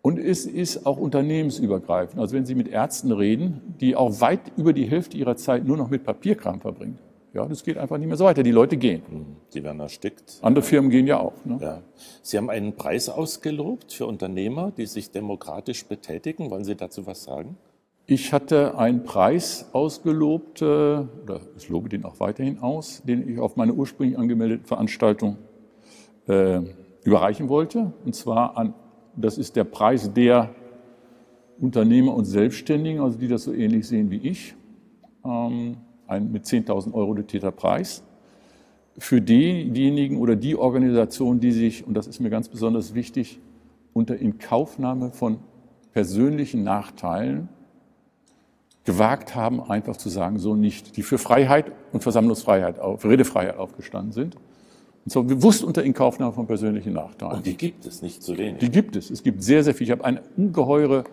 Und 0.00 0.18
es 0.18 0.46
ist 0.46 0.86
auch 0.86 0.96
unternehmensübergreifend. 0.96 2.18
Also 2.20 2.34
wenn 2.34 2.46
Sie 2.46 2.54
mit 2.54 2.68
Ärzten 2.68 3.12
reden, 3.12 3.74
die 3.80 3.96
auch 3.96 4.20
weit 4.22 4.40
über 4.56 4.72
die 4.72 4.86
Hälfte 4.86 5.18
ihrer 5.18 5.36
Zeit 5.36 5.66
nur 5.66 5.76
noch 5.76 5.90
mit 5.90 6.04
Papierkram 6.04 6.60
verbringen. 6.60 6.98
Ja, 7.34 7.46
das 7.46 7.62
geht 7.62 7.76
einfach 7.76 7.98
nicht 7.98 8.08
mehr 8.08 8.16
so 8.16 8.24
weiter. 8.24 8.42
Die 8.42 8.50
Leute 8.50 8.76
gehen. 8.76 9.02
Hm, 9.08 9.26
die 9.52 9.62
werden 9.62 9.80
erstickt. 9.80 10.38
Andere 10.42 10.64
Firmen 10.64 10.90
gehen 10.90 11.06
ja 11.06 11.18
auch. 11.18 11.44
Ne? 11.44 11.58
Ja. 11.60 11.82
Sie 12.22 12.36
haben 12.36 12.50
einen 12.50 12.74
Preis 12.74 13.08
ausgelobt 13.08 13.92
für 13.92 14.06
Unternehmer, 14.06 14.72
die 14.76 14.86
sich 14.86 15.10
demokratisch 15.10 15.84
betätigen. 15.86 16.50
Wollen 16.50 16.64
Sie 16.64 16.74
dazu 16.74 17.06
was 17.06 17.24
sagen? 17.24 17.56
Ich 18.06 18.32
hatte 18.32 18.78
einen 18.78 19.04
Preis 19.04 19.68
ausgelobt, 19.72 20.62
äh, 20.62 20.64
oder 20.64 21.40
ich 21.58 21.68
lobe 21.68 21.90
den 21.90 22.06
auch 22.06 22.20
weiterhin 22.20 22.60
aus, 22.60 23.02
den 23.04 23.28
ich 23.28 23.38
auf 23.38 23.56
meine 23.56 23.74
ursprünglich 23.74 24.18
angemeldete 24.18 24.64
Veranstaltung 24.64 25.36
äh, 26.26 26.60
überreichen 27.04 27.50
wollte. 27.50 27.92
Und 28.04 28.14
zwar 28.14 28.56
an 28.56 28.72
das 29.14 29.36
ist 29.36 29.56
der 29.56 29.64
Preis 29.64 30.12
der 30.12 30.54
Unternehmer 31.60 32.14
und 32.14 32.24
Selbstständigen, 32.24 33.00
also 33.00 33.18
die 33.18 33.28
das 33.28 33.42
so 33.44 33.52
ähnlich 33.52 33.86
sehen 33.86 34.10
wie 34.10 34.18
ich. 34.18 34.54
Ähm, 35.24 35.76
ein 36.08 36.32
mit 36.32 36.44
10.000 36.44 36.92
Euro 36.92 37.14
dotierter 37.14 37.52
Preis. 37.52 38.02
Für 38.98 39.20
die, 39.20 39.70
diejenigen 39.70 40.18
oder 40.18 40.34
die 40.34 40.56
Organisationen, 40.56 41.38
die 41.38 41.52
sich, 41.52 41.86
und 41.86 41.94
das 41.94 42.08
ist 42.08 42.20
mir 42.20 42.30
ganz 42.30 42.48
besonders 42.48 42.94
wichtig, 42.94 43.38
unter 43.92 44.16
Inkaufnahme 44.16 45.10
von 45.12 45.38
persönlichen 45.92 46.64
Nachteilen 46.64 47.48
gewagt 48.84 49.34
haben, 49.34 49.60
einfach 49.62 49.96
zu 49.96 50.08
sagen, 50.08 50.38
so 50.38 50.56
nicht, 50.56 50.96
die 50.96 51.02
für 51.02 51.18
Freiheit 51.18 51.70
und 51.92 52.02
Versammlungsfreiheit, 52.02 52.76
für 52.76 53.08
Redefreiheit 53.08 53.56
aufgestanden 53.56 54.12
sind 54.12 54.36
und 55.08 55.12
zwar 55.12 55.22
bewusst 55.22 55.64
unter 55.64 55.82
Inkaufnahme 55.82 56.34
von 56.34 56.46
persönlichen 56.46 56.92
Nachteilen. 56.92 57.36
Und 57.36 57.46
die 57.46 57.56
gibt 57.56 57.86
es 57.86 58.02
nicht 58.02 58.22
zu 58.22 58.36
wenig. 58.36 58.58
Die 58.58 58.70
gibt 58.70 58.94
es. 58.94 59.08
Es 59.08 59.22
gibt 59.22 59.42
sehr, 59.42 59.64
sehr 59.64 59.74
viel. 59.74 59.86
Ich 59.86 59.90
habe 59.90 60.04
eine 60.04 60.20
ungeheure, 60.36 61.04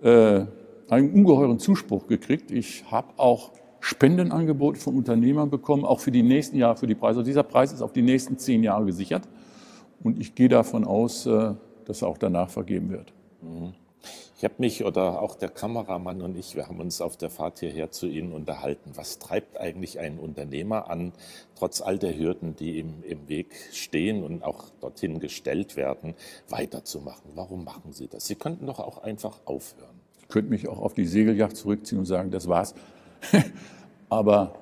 äh, 0.00 0.42
einen 0.88 1.10
ungeheuren 1.12 1.58
Zuspruch 1.58 2.06
gekriegt. 2.06 2.52
Ich 2.52 2.84
habe 2.88 3.08
auch 3.16 3.50
Spendenangebote 3.80 4.80
von 4.80 4.96
Unternehmern 4.96 5.50
bekommen, 5.50 5.84
auch 5.84 6.00
für 6.00 6.10
die 6.10 6.22
nächsten 6.22 6.56
Jahre 6.56 6.76
für 6.76 6.86
die 6.86 6.94
Preise. 6.94 7.20
Also 7.20 7.26
dieser 7.26 7.42
Preis 7.42 7.72
ist 7.72 7.82
auf 7.82 7.92
die 7.92 8.02
nächsten 8.02 8.38
zehn 8.38 8.62
Jahre 8.62 8.86
gesichert. 8.86 9.28
Und 10.02 10.20
ich 10.20 10.34
gehe 10.34 10.48
davon 10.48 10.84
aus, 10.84 11.26
äh, 11.26 11.54
dass 11.84 12.02
er 12.02 12.08
auch 12.08 12.18
danach 12.18 12.50
vergeben 12.50 12.90
wird. 12.90 13.12
Mhm. 13.42 13.74
Ich 14.38 14.44
habe 14.44 14.54
mich 14.58 14.84
oder 14.84 15.22
auch 15.22 15.34
der 15.34 15.48
Kameramann 15.48 16.20
und 16.20 16.36
ich, 16.36 16.56
wir 16.56 16.68
haben 16.68 16.78
uns 16.78 17.00
auf 17.00 17.16
der 17.16 17.30
Fahrt 17.30 17.60
hierher 17.60 17.90
zu 17.90 18.06
Ihnen 18.06 18.32
unterhalten. 18.32 18.90
Was 18.94 19.18
treibt 19.18 19.58
eigentlich 19.58 19.98
einen 19.98 20.18
Unternehmer 20.18 20.90
an, 20.90 21.12
trotz 21.54 21.80
all 21.80 21.98
der 21.98 22.18
Hürden, 22.18 22.54
die 22.54 22.78
ihm 22.78 23.02
im 23.02 23.30
Weg 23.30 23.56
stehen 23.72 24.22
und 24.22 24.44
auch 24.44 24.64
dorthin 24.82 25.20
gestellt 25.20 25.76
werden, 25.76 26.14
weiterzumachen? 26.50 27.30
Warum 27.34 27.64
machen 27.64 27.92
Sie 27.92 28.08
das? 28.08 28.26
Sie 28.26 28.34
könnten 28.34 28.66
doch 28.66 28.78
auch 28.78 28.98
einfach 28.98 29.40
aufhören. 29.46 30.00
Ich 30.20 30.28
könnte 30.28 30.50
mich 30.50 30.68
auch 30.68 30.80
auf 30.80 30.92
die 30.92 31.06
Segelyacht 31.06 31.56
zurückziehen 31.56 32.00
und 32.00 32.04
sagen, 32.04 32.30
das 32.30 32.46
war's. 32.46 32.74
Aber 34.08 34.54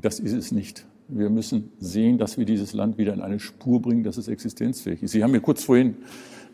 das 0.00 0.20
ist 0.20 0.32
es 0.32 0.52
nicht. 0.52 0.86
Wir 1.08 1.28
müssen 1.30 1.72
sehen, 1.80 2.18
dass 2.18 2.36
wir 2.36 2.44
dieses 2.44 2.74
Land 2.74 2.98
wieder 2.98 3.14
in 3.14 3.22
eine 3.22 3.40
Spur 3.40 3.80
bringen, 3.80 4.04
dass 4.04 4.18
es 4.18 4.28
existenzfähig 4.28 5.02
ist. 5.02 5.12
Sie 5.12 5.24
haben 5.24 5.30
mir 5.30 5.40
kurz 5.40 5.64
vorhin 5.64 5.96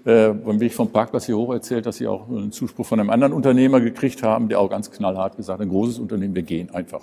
äh, 0.05 0.29
beim 0.31 0.61
Weg 0.61 0.75
vom 0.75 0.91
Parkplatz 0.91 1.27
hier 1.27 1.37
hoch 1.37 1.53
erzählt, 1.53 1.87
dass 1.87 1.97
Sie 1.97 2.07
auch 2.07 2.29
einen 2.29 2.53
Zuspruch 2.53 2.87
von 2.87 3.01
einem 3.01 3.11
anderen 3.11 3.33
Unternehmer 3.33 3.81
gekriegt 3.81 4.23
haben, 4.23 4.49
der 4.49 4.61
auch 4.61 4.71
ganz 4.71 4.93
knallhart 4.93 5.37
gesagt 5.37 5.59
hat, 5.59 5.67
ein 5.67 5.71
großes 5.71 5.99
Unternehmen, 5.99 6.37
wir 6.37 6.43
gehen 6.43 6.71
einfach. 6.71 7.03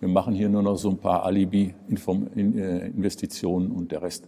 Wir 0.00 0.08
machen 0.08 0.34
hier 0.34 0.48
nur 0.48 0.62
noch 0.62 0.76
so 0.76 0.90
ein 0.90 0.98
paar 0.98 1.24
Alibi-Investitionen 1.24 3.70
und 3.70 3.92
der 3.92 4.02
Rest 4.02 4.26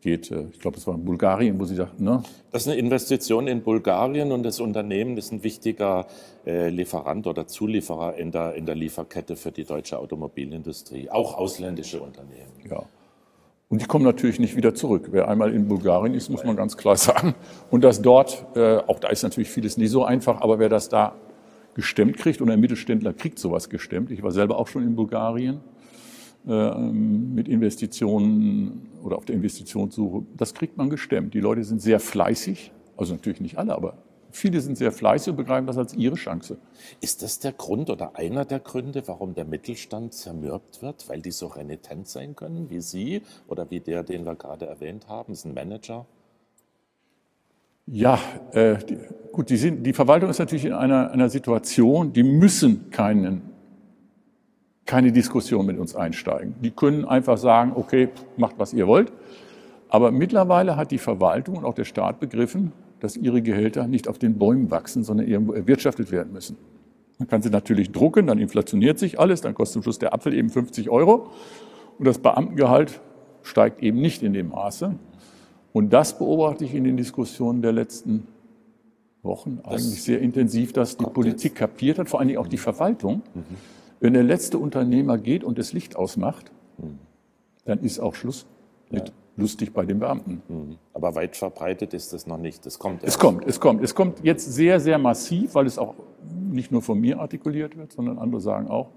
geht, 0.00 0.30
äh, 0.30 0.46
ich 0.52 0.60
glaube, 0.60 0.76
das 0.76 0.86
war 0.86 0.94
in 0.94 1.04
Bulgarien, 1.04 1.58
wo 1.58 1.64
Sie 1.64 1.74
sagten, 1.74 2.04
ne? 2.04 2.22
Das 2.52 2.62
ist 2.62 2.68
eine 2.68 2.78
Investition 2.78 3.48
in 3.48 3.62
Bulgarien 3.62 4.32
und 4.32 4.42
das 4.42 4.60
Unternehmen 4.60 5.16
ist 5.16 5.32
ein 5.32 5.42
wichtiger 5.42 6.06
äh, 6.46 6.68
Lieferant 6.68 7.26
oder 7.26 7.46
Zulieferer 7.46 8.16
in 8.16 8.30
der, 8.30 8.54
in 8.54 8.66
der 8.66 8.74
Lieferkette 8.74 9.36
für 9.36 9.52
die 9.52 9.64
deutsche 9.64 9.98
Automobilindustrie, 9.98 11.10
auch 11.10 11.36
ausländische 11.36 12.00
Unternehmen. 12.00 12.52
Ja. 12.70 12.84
Und 13.68 13.82
die 13.82 13.86
kommen 13.86 14.04
natürlich 14.04 14.38
nicht 14.38 14.54
wieder 14.54 14.74
zurück. 14.74 15.08
Wer 15.10 15.28
einmal 15.28 15.52
in 15.52 15.66
Bulgarien 15.66 16.14
ist, 16.14 16.30
muss 16.30 16.44
man 16.44 16.54
ganz 16.54 16.76
klar 16.76 16.96
sagen. 16.96 17.34
Und 17.70 17.82
das 17.82 18.00
dort, 18.00 18.46
äh, 18.54 18.76
auch 18.76 19.00
da 19.00 19.08
ist 19.08 19.24
natürlich 19.24 19.50
vieles 19.50 19.76
nicht 19.76 19.90
so 19.90 20.04
einfach, 20.04 20.40
aber 20.40 20.60
wer 20.60 20.68
das 20.68 20.88
da 20.88 21.14
gestemmt 21.74 22.16
kriegt 22.16 22.40
und 22.40 22.48
ein 22.48 22.60
Mittelständler 22.60 23.12
kriegt 23.12 23.38
sowas 23.38 23.68
gestemmt. 23.68 24.10
Ich 24.10 24.22
war 24.22 24.30
selber 24.30 24.58
auch 24.58 24.68
schon 24.68 24.82
in 24.82 24.94
Bulgarien 24.94 25.60
mit 26.46 27.48
Investitionen 27.48 28.88
oder 29.02 29.18
auf 29.18 29.24
der 29.24 29.34
Investitionssuche. 29.34 30.24
Das 30.36 30.54
kriegt 30.54 30.76
man 30.76 30.90
gestemmt. 30.90 31.34
Die 31.34 31.40
Leute 31.40 31.64
sind 31.64 31.82
sehr 31.82 31.98
fleißig, 31.98 32.72
also 32.96 33.14
natürlich 33.14 33.40
nicht 33.40 33.58
alle, 33.58 33.74
aber 33.74 33.98
viele 34.30 34.60
sind 34.60 34.78
sehr 34.78 34.92
fleißig 34.92 35.30
und 35.30 35.36
begreifen 35.36 35.66
das 35.66 35.76
als 35.76 35.94
ihre 35.94 36.14
Chance. 36.14 36.58
Ist 37.00 37.22
das 37.22 37.40
der 37.40 37.52
Grund 37.52 37.90
oder 37.90 38.16
einer 38.16 38.44
der 38.44 38.60
Gründe, 38.60 39.02
warum 39.06 39.34
der 39.34 39.44
Mittelstand 39.44 40.14
zermürbt 40.14 40.82
wird, 40.82 41.08
weil 41.08 41.20
die 41.20 41.32
so 41.32 41.48
renitent 41.48 42.06
sein 42.06 42.36
können 42.36 42.70
wie 42.70 42.80
Sie 42.80 43.22
oder 43.48 43.68
wie 43.70 43.80
der, 43.80 44.04
den 44.04 44.24
wir 44.24 44.36
gerade 44.36 44.66
erwähnt 44.66 45.08
haben, 45.08 45.32
ist 45.32 45.46
ein 45.46 45.54
Manager? 45.54 46.06
Ja, 47.86 48.20
äh, 48.52 48.78
die, 48.84 48.98
gut, 49.32 49.50
die, 49.50 49.56
sind, 49.56 49.84
die 49.84 49.92
Verwaltung 49.92 50.30
ist 50.30 50.38
natürlich 50.38 50.64
in 50.64 50.72
einer, 50.72 51.10
einer 51.10 51.28
Situation, 51.28 52.12
die 52.12 52.24
müssen 52.24 52.90
keinen 52.90 53.55
keine 54.86 55.12
Diskussion 55.12 55.66
mit 55.66 55.78
uns 55.78 55.94
einsteigen. 55.94 56.54
Die 56.62 56.70
können 56.70 57.04
einfach 57.04 57.36
sagen, 57.36 57.72
okay, 57.74 58.08
macht, 58.36 58.54
was 58.58 58.72
ihr 58.72 58.86
wollt. 58.86 59.12
Aber 59.88 60.10
mittlerweile 60.12 60.76
hat 60.76 60.92
die 60.92 60.98
Verwaltung 60.98 61.56
und 61.56 61.64
auch 61.64 61.74
der 61.74 61.84
Staat 61.84 62.20
begriffen, 62.20 62.72
dass 63.00 63.16
ihre 63.16 63.42
Gehälter 63.42 63.86
nicht 63.86 64.08
auf 64.08 64.18
den 64.18 64.38
Bäumen 64.38 64.70
wachsen, 64.70 65.04
sondern 65.04 65.26
irgendwo 65.26 65.52
erwirtschaftet 65.52 66.10
werden 66.10 66.32
müssen. 66.32 66.56
Man 67.18 67.28
kann 67.28 67.42
sie 67.42 67.50
natürlich 67.50 67.92
drucken, 67.92 68.26
dann 68.26 68.38
inflationiert 68.38 68.98
sich 68.98 69.18
alles, 69.18 69.40
dann 69.40 69.54
kostet 69.54 69.74
zum 69.74 69.82
Schluss 69.82 69.98
der 69.98 70.14
Apfel 70.14 70.34
eben 70.34 70.50
50 70.50 70.90
Euro 70.90 71.30
und 71.98 72.06
das 72.06 72.18
Beamtengehalt 72.18 73.00
steigt 73.42 73.82
eben 73.82 74.00
nicht 74.00 74.22
in 74.22 74.32
dem 74.32 74.50
Maße. 74.50 74.94
Und 75.72 75.92
das 75.92 76.18
beobachte 76.18 76.64
ich 76.64 76.74
in 76.74 76.84
den 76.84 76.96
Diskussionen 76.96 77.62
der 77.62 77.72
letzten 77.72 78.26
Wochen 79.22 79.60
eigentlich 79.64 80.02
sehr 80.02 80.20
intensiv, 80.20 80.72
dass 80.72 80.96
die 80.96 81.04
Politik 81.04 81.54
kapiert 81.54 81.98
hat, 81.98 82.08
vor 82.08 82.20
allen 82.20 82.28
Dingen 82.28 82.40
auch 82.40 82.48
die 82.48 82.58
Verwaltung, 82.58 83.22
mhm 83.34 83.75
wenn 84.00 84.12
der 84.12 84.22
letzte 84.22 84.58
Unternehmer 84.58 85.18
geht 85.18 85.44
und 85.44 85.58
das 85.58 85.72
Licht 85.72 85.96
ausmacht, 85.96 86.52
dann 87.66 87.80
ist 87.80 87.98
auch 87.98 88.14
Schluss 88.14 88.46
mit 88.90 89.08
ja. 89.08 89.14
lustig 89.36 89.74
bei 89.74 89.84
den 89.84 89.98
Beamten. 89.98 90.42
Mhm. 90.48 90.78
Aber 90.94 91.14
weit 91.14 91.36
verbreitet 91.36 91.92
ist 91.92 92.12
das 92.12 92.26
noch 92.26 92.38
nicht. 92.38 92.64
Das 92.64 92.78
kommt. 92.78 93.04
Es 93.04 93.18
kommt, 93.18 93.44
es 93.44 93.60
kommt. 93.60 93.82
Es 93.82 93.94
kommt 93.94 94.24
jetzt 94.24 94.52
sehr, 94.52 94.80
sehr 94.80 94.98
massiv, 94.98 95.54
weil 95.54 95.66
es 95.66 95.78
auch 95.78 95.94
nicht 96.50 96.72
nur 96.72 96.80
von 96.80 96.98
mir 96.98 97.20
artikuliert 97.20 97.76
wird, 97.76 97.92
sondern 97.92 98.18
andere 98.18 98.40
sagen 98.40 98.68
auch, 98.68 98.90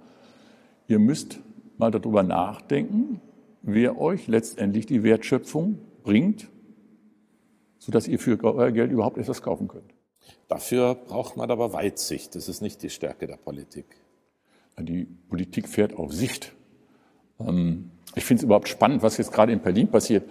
ihr 0.88 1.00
müsst 1.00 1.40
mal 1.78 1.92
darüber 1.92 2.24
nachdenken, 2.24 3.22
wer 3.62 4.00
euch 4.00 4.28
letztendlich 4.28 4.86
die 4.86 5.04
Wertschöpfung 5.04 5.80
bringt, 6.04 6.50
sodass 7.80 8.08
ihr 8.08 8.20
für 8.20 8.42
euer 8.44 8.72
Geld 8.72 8.92
überhaupt 8.92 9.18
etwas 9.18 9.42
kaufen 9.42 9.68
könnt. 9.68 9.94
Dafür 10.48 10.96
braucht 10.96 11.38
man 11.38 11.50
aber 11.50 11.74
Weitsicht. 11.74 12.36
Das 12.36 12.50
ist 12.50 12.62
nicht 12.62 12.84
die 12.84 12.90
Stärke 12.90 13.26
der 13.26 13.38
Politik. 13.38 13.86
Die 14.82 15.08
Politik 15.28 15.68
fährt 15.68 15.94
auf 15.94 16.14
Sicht. 16.14 16.54
Ähm, 17.40 17.92
ich 18.16 18.26
finde 18.26 18.42
es 18.42 18.44
überhaupt 18.44 18.68
spannend, 18.68 19.04
was 19.04 19.18
jetzt 19.18 19.32
gerade 19.32 19.52
in 19.52 19.60
Berlin 19.60 19.88
passiert. 19.88 20.30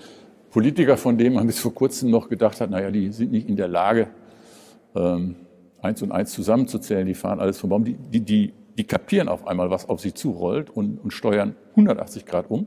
Politiker, 0.50 0.96
von 0.96 1.18
denen 1.18 1.36
man 1.36 1.46
bis 1.46 1.60
vor 1.60 1.74
kurzem 1.74 2.10
noch 2.10 2.28
gedacht 2.28 2.60
hat, 2.60 2.70
naja, 2.70 2.90
die 2.90 3.12
sind 3.12 3.30
nicht 3.30 3.48
in 3.48 3.56
der 3.56 3.68
Lage, 3.68 4.08
ähm, 4.94 5.36
eins 5.82 6.02
und 6.02 6.12
eins 6.12 6.32
zusammenzuzählen, 6.32 7.06
die 7.06 7.14
fahren 7.14 7.40
alles 7.40 7.58
vom 7.58 7.70
Baum, 7.70 7.84
die, 7.84 7.94
die, 7.94 8.20
die, 8.20 8.52
die 8.76 8.84
kapieren 8.84 9.28
auf 9.28 9.46
einmal, 9.46 9.70
was 9.70 9.88
auf 9.88 10.00
sie 10.00 10.14
zurollt 10.14 10.70
und, 10.70 10.98
und 10.98 11.12
steuern 11.12 11.54
180 11.70 12.24
Grad 12.26 12.50
um. 12.50 12.66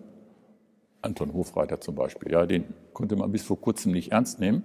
Anton 1.01 1.33
Hofreiter 1.33 1.81
zum 1.81 1.95
Beispiel, 1.95 2.31
ja, 2.31 2.45
den 2.45 2.65
konnte 2.93 3.15
man 3.15 3.31
bis 3.31 3.41
vor 3.41 3.59
kurzem 3.59 3.91
nicht 3.91 4.11
ernst 4.11 4.39
nehmen. 4.39 4.63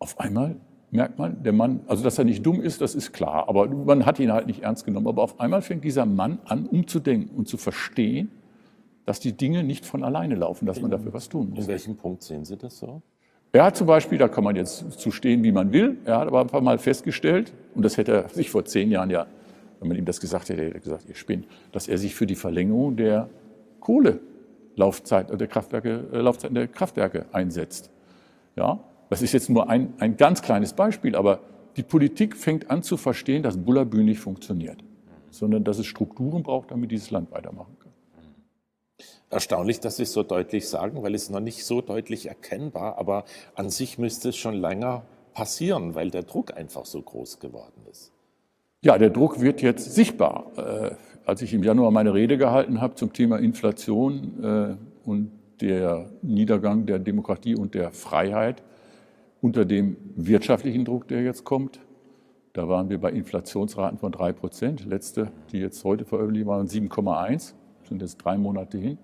Auf 0.00 0.18
einmal 0.18 0.56
merkt 0.90 1.18
man, 1.18 1.42
der 1.42 1.52
Mann, 1.52 1.80
also 1.86 2.02
dass 2.02 2.18
er 2.18 2.24
nicht 2.24 2.44
dumm 2.44 2.60
ist, 2.60 2.80
das 2.80 2.94
ist 2.94 3.12
klar, 3.12 3.48
aber 3.48 3.68
man 3.68 4.06
hat 4.06 4.18
ihn 4.18 4.32
halt 4.32 4.46
nicht 4.46 4.62
ernst 4.62 4.84
genommen. 4.84 5.06
Aber 5.06 5.22
auf 5.22 5.40
einmal 5.40 5.62
fängt 5.62 5.84
dieser 5.84 6.06
Mann 6.06 6.38
an, 6.44 6.66
umzudenken 6.66 7.36
und 7.36 7.48
zu 7.48 7.56
verstehen, 7.56 8.30
dass 9.06 9.20
die 9.20 9.32
Dinge 9.32 9.62
nicht 9.62 9.86
von 9.86 10.04
alleine 10.04 10.34
laufen, 10.34 10.66
dass 10.66 10.80
man 10.80 10.90
dafür 10.90 11.12
was 11.12 11.28
tun 11.28 11.50
muss. 11.50 11.60
In 11.60 11.68
welchem 11.68 11.96
Punkt 11.96 12.22
sehen 12.22 12.44
Sie 12.44 12.56
das 12.56 12.78
so? 12.78 13.02
Er 13.52 13.64
hat 13.64 13.76
zum 13.76 13.86
Beispiel, 13.86 14.18
da 14.18 14.28
kann 14.28 14.44
man 14.44 14.54
jetzt 14.54 14.92
zu 14.92 15.10
stehen, 15.10 15.42
wie 15.42 15.50
man 15.50 15.72
will, 15.72 15.98
er 16.04 16.20
hat 16.20 16.28
aber 16.28 16.40
einfach 16.40 16.60
mal 16.60 16.78
festgestellt, 16.78 17.52
und 17.74 17.84
das 17.84 17.96
hätte 17.96 18.12
er 18.12 18.28
sich 18.28 18.50
vor 18.50 18.64
zehn 18.64 18.90
Jahren 18.92 19.10
ja, 19.10 19.26
wenn 19.80 19.88
man 19.88 19.96
ihm 19.96 20.04
das 20.04 20.20
gesagt 20.20 20.50
hätte, 20.50 20.62
hätte 20.62 20.74
er 20.74 20.80
gesagt, 20.80 21.08
ihr 21.08 21.16
spinnt, 21.16 21.46
dass 21.72 21.88
er 21.88 21.98
sich 21.98 22.14
für 22.14 22.26
die 22.26 22.36
Verlängerung 22.36 22.96
der 22.96 23.28
Kohlelaufzeit, 23.80 25.40
der 25.40 25.48
Kraftwerke, 25.48 26.04
äh, 26.12 26.18
Laufzeiten 26.18 26.54
der 26.54 26.68
Kraftwerke 26.68 27.26
einsetzt. 27.32 27.90
Ja, 28.54 28.78
das 29.10 29.22
ist 29.22 29.32
jetzt 29.32 29.50
nur 29.50 29.68
ein, 29.68 29.92
ein 29.98 30.16
ganz 30.16 30.40
kleines 30.40 30.72
Beispiel, 30.72 31.14
aber 31.14 31.40
die 31.76 31.82
Politik 31.82 32.36
fängt 32.36 32.70
an 32.70 32.82
zu 32.82 32.96
verstehen, 32.96 33.42
dass 33.42 33.58
Bullabü 33.58 34.02
nicht 34.02 34.20
funktioniert, 34.20 34.82
sondern 35.30 35.64
dass 35.64 35.78
es 35.78 35.86
Strukturen 35.86 36.42
braucht, 36.42 36.70
damit 36.70 36.90
dieses 36.90 37.10
Land 37.10 37.30
weitermachen 37.32 37.76
kann. 37.78 37.92
Erstaunlich, 39.28 39.80
dass 39.80 39.96
Sie 39.96 40.04
es 40.04 40.12
so 40.12 40.22
deutlich 40.22 40.68
sagen, 40.68 41.02
weil 41.02 41.14
es 41.14 41.30
noch 41.30 41.40
nicht 41.40 41.64
so 41.64 41.80
deutlich 41.80 42.26
erkennbar, 42.26 42.98
aber 42.98 43.24
an 43.54 43.70
sich 43.70 43.98
müsste 43.98 44.30
es 44.30 44.36
schon 44.36 44.54
länger 44.54 45.02
passieren, 45.34 45.94
weil 45.94 46.10
der 46.10 46.22
Druck 46.22 46.56
einfach 46.56 46.84
so 46.84 47.00
groß 47.00 47.38
geworden 47.38 47.82
ist. 47.90 48.12
Ja, 48.82 48.98
der 48.98 49.10
Druck 49.10 49.40
wird 49.40 49.62
jetzt 49.62 49.94
sichtbar. 49.94 50.46
Äh, 50.56 50.94
als 51.24 51.42
ich 51.42 51.52
im 51.52 51.62
Januar 51.62 51.90
meine 51.90 52.14
Rede 52.14 52.38
gehalten 52.38 52.80
habe 52.80 52.94
zum 52.94 53.12
Thema 53.12 53.38
Inflation 53.38 54.42
äh, 54.42 55.08
und 55.08 55.30
der 55.60 56.10
Niedergang 56.22 56.86
der 56.86 56.98
Demokratie 56.98 57.54
und 57.54 57.74
der 57.74 57.92
Freiheit, 57.92 58.62
unter 59.40 59.64
dem 59.64 59.96
wirtschaftlichen 60.16 60.84
Druck, 60.84 61.08
der 61.08 61.22
jetzt 61.22 61.44
kommt. 61.44 61.80
Da 62.52 62.68
waren 62.68 62.90
wir 62.90 62.98
bei 62.98 63.10
Inflationsraten 63.10 63.98
von 63.98 64.12
drei 64.12 64.32
Prozent. 64.32 64.84
Letzte, 64.84 65.30
die 65.52 65.58
jetzt 65.58 65.84
heute 65.84 66.04
veröffentlicht 66.04 66.46
waren, 66.46 66.66
7,1, 66.66 67.54
sind 67.88 68.02
jetzt 68.02 68.16
drei 68.18 68.36
Monate 68.36 68.78
hin. 68.78 68.98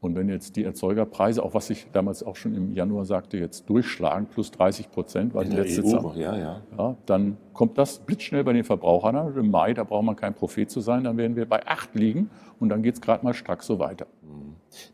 Und 0.00 0.16
wenn 0.16 0.28
jetzt 0.28 0.56
die 0.56 0.64
Erzeugerpreise, 0.64 1.42
auch 1.42 1.54
was 1.54 1.70
ich 1.70 1.86
damals 1.92 2.22
auch 2.22 2.36
schon 2.36 2.54
im 2.54 2.74
Januar 2.74 3.06
sagte, 3.06 3.38
jetzt 3.38 3.70
durchschlagen, 3.70 4.26
plus 4.26 4.50
30 4.50 4.90
Prozent, 4.90 5.32
war 5.32 5.44
die 5.46 5.56
letzte 5.56 5.82
EU, 5.82 5.88
Zahl, 5.88 6.18
ja, 6.18 6.36
ja. 6.36 6.62
Ja, 6.76 6.96
dann 7.06 7.38
kommt 7.54 7.78
das 7.78 8.00
blitzschnell 8.00 8.44
bei 8.44 8.52
den 8.52 8.64
Verbrauchern 8.64 9.16
an. 9.16 9.34
Im 9.34 9.50
Mai, 9.50 9.72
da 9.72 9.82
braucht 9.82 10.04
man 10.04 10.14
kein 10.14 10.34
Prophet 10.34 10.70
zu 10.70 10.80
sein, 10.80 11.04
dann 11.04 11.16
werden 11.16 11.36
wir 11.36 11.48
bei 11.48 11.66
8 11.66 11.94
liegen 11.94 12.28
und 12.60 12.68
dann 12.68 12.82
geht 12.82 12.96
es 12.96 13.00
gerade 13.00 13.24
mal 13.24 13.32
stark 13.32 13.62
so 13.62 13.78
weiter. 13.78 14.06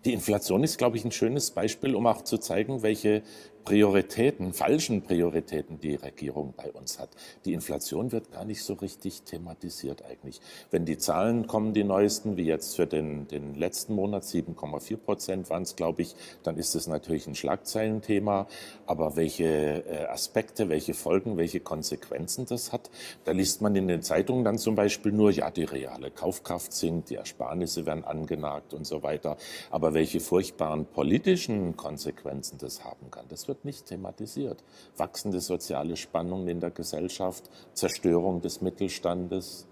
Die 0.04 0.12
Inflation 0.12 0.62
ist, 0.62 0.78
glaube 0.78 0.96
ich, 0.96 1.04
ein 1.04 1.10
schönes 1.10 1.50
Beispiel, 1.50 1.96
um 1.96 2.06
auch 2.06 2.22
zu 2.22 2.38
zeigen, 2.38 2.82
welche 2.82 3.22
Prioritäten, 3.64 4.52
falschen 4.52 5.02
Prioritäten 5.02 5.78
die 5.80 5.94
Regierung 5.94 6.54
bei 6.56 6.70
uns 6.72 6.98
hat. 6.98 7.10
Die 7.44 7.52
Inflation 7.52 8.12
wird 8.12 8.32
gar 8.32 8.44
nicht 8.44 8.62
so 8.62 8.74
richtig 8.74 9.22
thematisiert 9.22 10.04
eigentlich. 10.04 10.40
Wenn 10.70 10.84
die 10.84 10.98
Zahlen 10.98 11.46
kommen, 11.46 11.74
die 11.74 11.84
neuesten, 11.84 12.36
wie 12.36 12.44
jetzt 12.44 12.76
für 12.76 12.86
den, 12.86 13.28
den 13.28 13.54
letzten 13.54 13.94
Monat, 13.94 14.24
7,4 14.24 14.96
Prozent 14.96 15.50
waren 15.50 15.62
es, 15.62 15.76
glaube 15.76 16.02
ich, 16.02 16.14
dann 16.42 16.56
ist 16.56 16.74
es 16.74 16.86
natürlich 16.86 17.26
ein 17.26 17.34
Schlagzeilenthema. 17.34 18.46
Aber 18.86 19.16
welche 19.16 19.44
äh, 19.44 20.06
Aspekte, 20.06 20.68
welche 20.68 20.94
Folgen, 20.94 21.36
welche 21.36 21.60
Konsequenzen 21.60 22.46
das 22.46 22.72
hat, 22.72 22.90
da 23.24 23.32
liest 23.32 23.60
man 23.60 23.76
in 23.76 23.88
den 23.88 24.02
Zeitungen 24.02 24.44
dann 24.44 24.58
zum 24.58 24.74
Beispiel 24.74 25.12
nur, 25.12 25.30
ja, 25.30 25.50
die 25.50 25.64
reale 25.64 26.10
Kaufkraft 26.10 26.72
sinkt, 26.72 27.10
die 27.10 27.16
Ersparnisse 27.16 27.86
werden 27.86 28.04
angenagt 28.04 28.74
und 28.74 28.86
so 28.86 29.02
weiter. 29.02 29.36
Aber 29.70 29.94
welche 29.94 30.20
furchtbaren 30.20 30.86
politischen 30.86 31.76
Konsequenzen 31.76 32.58
das 32.58 32.84
haben 32.84 33.10
kann, 33.10 33.26
das 33.28 33.48
wird 33.50 33.64
nicht 33.64 33.86
thematisiert. 33.86 34.62
Wachsende 34.96 35.40
soziale 35.40 35.96
Spannungen 35.96 36.46
in 36.46 36.60
der 36.60 36.70
Gesellschaft, 36.70 37.50
Zerstörung 37.74 38.40
des 38.40 38.62
Mittelstandes. 38.62 39.66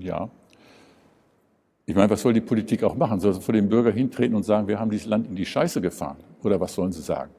Ja. 0.00 0.28
Ich 1.86 1.94
meine, 1.94 2.10
was 2.10 2.22
soll 2.22 2.32
die 2.32 2.40
Politik 2.40 2.82
auch 2.82 2.96
machen? 2.96 3.20
Soll 3.20 3.34
sie 3.34 3.40
vor 3.40 3.54
dem 3.54 3.68
Bürger 3.68 3.92
hintreten 3.92 4.34
und 4.34 4.42
sagen, 4.42 4.66
wir 4.66 4.80
haben 4.80 4.90
dieses 4.90 5.06
Land 5.06 5.28
in 5.28 5.36
die 5.36 5.46
Scheiße 5.46 5.80
gefahren? 5.80 6.16
Oder 6.42 6.60
was 6.60 6.74
sollen 6.74 6.90
sie 6.90 7.02
sagen? 7.02 7.30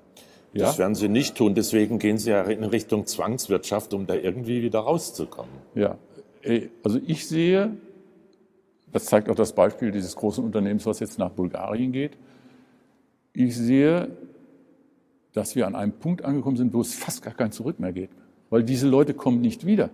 Ja? 0.53 0.67
Das 0.67 0.77
werden 0.77 0.95
sie 0.95 1.09
nicht 1.09 1.35
tun. 1.35 1.55
Deswegen 1.55 2.00
gehen 2.00 2.17
sie 2.17 2.29
ja 2.29 2.43
in 2.43 2.63
Richtung 2.63 3.05
Zwangswirtschaft, 3.05 3.93
um 3.93 4.07
da 4.07 4.15
irgendwie 4.15 4.62
wieder 4.62 4.79
rauszukommen. 4.79 5.53
Ja, 5.75 5.97
also 6.83 7.00
ich 7.05 7.27
sehe, 7.27 7.77
das 8.91 9.05
zeigt 9.05 9.29
auch 9.29 9.35
das 9.35 9.53
Beispiel 9.53 9.91
dieses 9.91 10.15
großen 10.15 10.43
Unternehmens, 10.43 10.85
was 10.85 11.00
jetzt 11.00 11.19
nach 11.19 11.31
Bulgarien 11.31 11.91
geht. 11.91 12.17
Ich 13.33 13.57
sehe, 13.57 14.09
dass 15.33 15.55
wir 15.55 15.67
an 15.67 15.75
einem 15.75 15.93
Punkt 15.93 16.23
angekommen 16.23 16.57
sind, 16.57 16.73
wo 16.73 16.81
es 16.81 16.93
fast 16.93 17.23
gar 17.23 17.33
kein 17.33 17.51
Zurück 17.51 17.79
mehr 17.79 17.91
geht. 17.91 18.09
Weil 18.49 18.63
diese 18.63 18.87
Leute 18.87 19.13
kommen 19.13 19.41
nicht 19.41 19.65
wieder. 19.65 19.89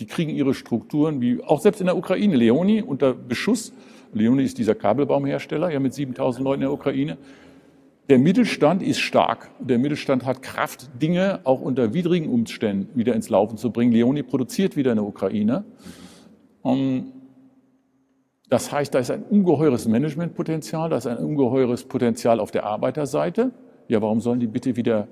Die 0.00 0.06
kriegen 0.06 0.30
ihre 0.30 0.54
Strukturen, 0.54 1.20
wie 1.20 1.42
auch 1.42 1.60
selbst 1.60 1.80
in 1.80 1.86
der 1.86 1.96
Ukraine. 1.96 2.34
Leoni 2.34 2.82
unter 2.82 3.14
Beschuss. 3.14 3.72
Leoni 4.12 4.42
ist 4.42 4.58
dieser 4.58 4.74
Kabelbaumhersteller, 4.74 5.70
ja 5.70 5.80
mit 5.80 5.94
7000 5.94 6.44
Leuten 6.44 6.62
in 6.62 6.68
der 6.68 6.72
Ukraine. 6.72 7.16
Der 8.08 8.18
Mittelstand 8.18 8.82
ist 8.82 8.98
stark. 8.98 9.50
Der 9.60 9.78
Mittelstand 9.78 10.26
hat 10.26 10.42
Kraft, 10.42 10.90
Dinge 11.00 11.40
auch 11.44 11.60
unter 11.60 11.94
widrigen 11.94 12.28
Umständen 12.28 12.98
wieder 12.98 13.14
ins 13.14 13.28
Laufen 13.28 13.56
zu 13.56 13.70
bringen. 13.70 13.92
Leoni 13.92 14.24
produziert 14.24 14.76
wieder 14.76 14.90
in 14.90 14.96
der 14.96 15.06
Ukraine. 15.06 15.64
Um, 16.62 17.12
das 18.48 18.72
heißt, 18.72 18.92
da 18.94 18.98
ist 18.98 19.10
ein 19.10 19.22
ungeheures 19.22 19.86
Managementpotenzial, 19.86 20.90
da 20.90 20.96
ist 20.96 21.06
ein 21.06 21.18
ungeheures 21.18 21.84
Potenzial 21.84 22.40
auf 22.40 22.50
der 22.50 22.64
Arbeiterseite. 22.64 23.52
Ja, 23.92 24.00
warum 24.00 24.22
sollen 24.22 24.40
die 24.40 24.46
bitte 24.46 24.74
wieder 24.74 25.06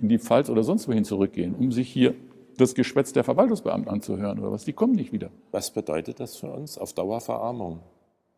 in 0.00 0.08
die 0.08 0.18
Pfalz 0.18 0.48
oder 0.48 0.62
sonst 0.62 0.88
wohin 0.88 1.04
zurückgehen, 1.04 1.54
um 1.54 1.70
sich 1.70 1.86
hier 1.90 2.14
das 2.56 2.74
Geschwätz 2.74 3.12
der 3.12 3.24
Verwaltungsbeamten 3.24 3.92
anzuhören 3.92 4.38
oder 4.38 4.50
was? 4.50 4.64
Die 4.64 4.72
kommen 4.72 4.94
nicht 4.94 5.12
wieder. 5.12 5.28
Was 5.50 5.70
bedeutet 5.70 6.18
das 6.18 6.36
für 6.36 6.46
uns 6.46 6.78
auf 6.78 6.94
Dauer 6.94 7.20
Verarmung? 7.20 7.80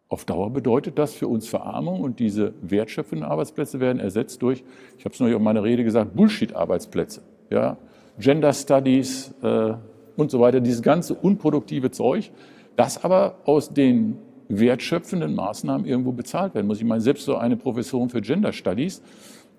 Auf 0.08 0.24
Dauer 0.24 0.50
bedeutet 0.50 0.98
das 0.98 1.14
für 1.14 1.28
uns 1.28 1.46
Verarmung 1.46 2.00
und 2.00 2.18
diese 2.18 2.54
wertschöpfenden 2.60 3.24
Arbeitsplätze 3.24 3.78
werden 3.78 4.00
ersetzt 4.00 4.42
durch, 4.42 4.64
ich 4.98 5.04
habe 5.04 5.14
es 5.14 5.20
neulich 5.20 5.36
auf 5.36 5.42
meiner 5.42 5.62
Rede 5.62 5.84
gesagt, 5.84 6.16
Bullshit-Arbeitsplätze. 6.16 7.22
Ja? 7.50 7.76
Gender 8.18 8.52
Studies 8.52 9.32
äh, 9.44 9.74
und 10.16 10.28
so 10.28 10.40
weiter, 10.40 10.58
dieses 10.58 10.82
ganze 10.82 11.14
unproduktive 11.14 11.92
Zeug, 11.92 12.32
das 12.74 13.04
aber 13.04 13.36
aus 13.44 13.72
den 13.72 14.18
wertschöpfenden 14.48 15.36
Maßnahmen 15.36 15.86
irgendwo 15.86 16.10
bezahlt 16.10 16.56
werden 16.56 16.66
muss. 16.66 16.78
Ich 16.78 16.84
meine, 16.84 17.00
selbst 17.00 17.26
so 17.26 17.36
eine 17.36 17.56
Professorin 17.56 18.08
für 18.08 18.20
Gender 18.20 18.52
Studies, 18.52 19.00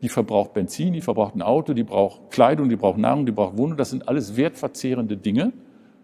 die 0.06 0.10
verbraucht 0.10 0.54
Benzin, 0.54 0.94
die 0.94 1.02
verbraucht 1.02 1.34
ein 1.34 1.42
Auto, 1.42 1.74
die 1.74 1.82
braucht 1.82 2.30
Kleidung, 2.30 2.70
die 2.70 2.76
braucht 2.76 3.00
Nahrung, 3.00 3.26
die 3.26 3.32
braucht 3.32 3.58
Wohnung. 3.58 3.76
Das 3.76 3.90
sind 3.90 4.08
alles 4.08 4.38
wertverzehrende 4.38 5.18
Dinge, 5.18 5.52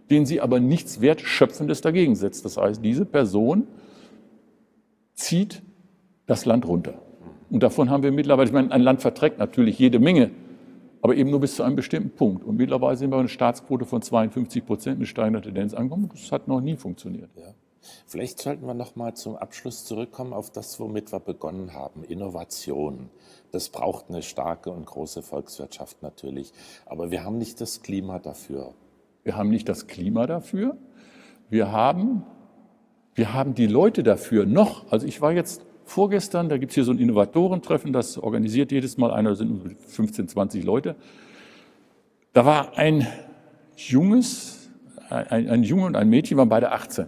denen 0.09 0.25
sie 0.25 0.41
aber 0.41 0.59
nichts 0.59 1.01
Wertschöpfendes 1.01 1.81
dagegen 1.81 2.15
setzt. 2.15 2.43
Das 2.43 2.57
heißt, 2.57 2.83
diese 2.83 3.05
Person 3.05 3.67
zieht 5.13 5.61
das 6.25 6.45
Land 6.45 6.67
runter. 6.67 6.95
Und 7.51 7.61
davon 7.61 7.91
haben 7.91 8.01
wir 8.01 8.11
mittlerweile, 8.11 8.47
ich 8.47 8.53
meine, 8.53 8.71
ein 8.71 8.81
Land 8.81 9.01
verträgt 9.01 9.37
natürlich 9.37 9.77
jede 9.77 9.99
Menge, 9.99 10.31
aber 11.03 11.15
eben 11.15 11.29
nur 11.29 11.39
bis 11.39 11.55
zu 11.55 11.61
einem 11.61 11.75
bestimmten 11.75 12.09
Punkt. 12.09 12.43
Und 12.43 12.57
mittlerweile 12.57 12.97
sind 12.97 13.11
wir 13.11 13.19
eine 13.19 13.29
Staatsquote 13.29 13.85
von 13.85 14.01
52 14.01 14.65
Prozent, 14.65 14.95
eine 14.95 15.05
steigende 15.05 15.41
Tendenz 15.41 15.75
angekommen. 15.75 16.09
Das 16.11 16.31
hat 16.31 16.47
noch 16.47 16.59
nie 16.59 16.75
funktioniert. 16.75 17.29
Ja. 17.35 17.53
Vielleicht 18.05 18.39
sollten 18.39 18.65
wir 18.65 18.73
noch 18.73 18.95
mal 18.95 19.15
zum 19.15 19.35
Abschluss 19.35 19.85
zurückkommen 19.85 20.33
auf 20.33 20.51
das, 20.51 20.79
womit 20.79 21.11
wir 21.11 21.19
begonnen 21.19 21.73
haben: 21.73 22.03
Innovation. 22.03 23.09
Das 23.51 23.69
braucht 23.69 24.05
eine 24.09 24.21
starke 24.21 24.71
und 24.71 24.85
große 24.85 25.21
Volkswirtschaft 25.21 26.01
natürlich. 26.01 26.53
Aber 26.85 27.11
wir 27.11 27.23
haben 27.23 27.37
nicht 27.37 27.59
das 27.59 27.81
Klima 27.81 28.19
dafür. 28.19 28.73
Wir 29.23 29.35
haben 29.35 29.49
nicht 29.49 29.67
das 29.67 29.87
Klima 29.87 30.25
dafür. 30.27 30.77
Wir 31.49 31.71
haben, 31.71 32.23
wir 33.13 33.33
haben 33.33 33.55
die 33.55 33.67
Leute 33.67 34.03
dafür 34.03 34.45
noch. 34.45 34.91
Also 34.91 35.05
ich 35.05 35.21
war 35.21 35.33
jetzt 35.33 35.65
vorgestern, 35.83 36.49
da 36.49 36.57
gibt 36.57 36.71
es 36.71 36.75
hier 36.75 36.85
so 36.85 36.91
ein 36.91 36.99
Innovatorentreffen, 36.99 37.91
das 37.91 38.17
organisiert 38.17 38.71
jedes 38.71 38.97
Mal 38.97 39.11
einer, 39.11 39.35
sind 39.35 39.75
15, 39.87 40.27
20 40.29 40.63
Leute. 40.63 40.95
Da 42.33 42.45
war 42.45 42.77
ein 42.77 43.05
junges, 43.75 44.69
ein, 45.09 45.49
ein 45.49 45.63
Junge 45.63 45.85
und 45.85 45.95
ein 45.97 46.09
Mädchen, 46.09 46.37
waren 46.37 46.49
beide 46.49 46.71
18. 46.71 47.07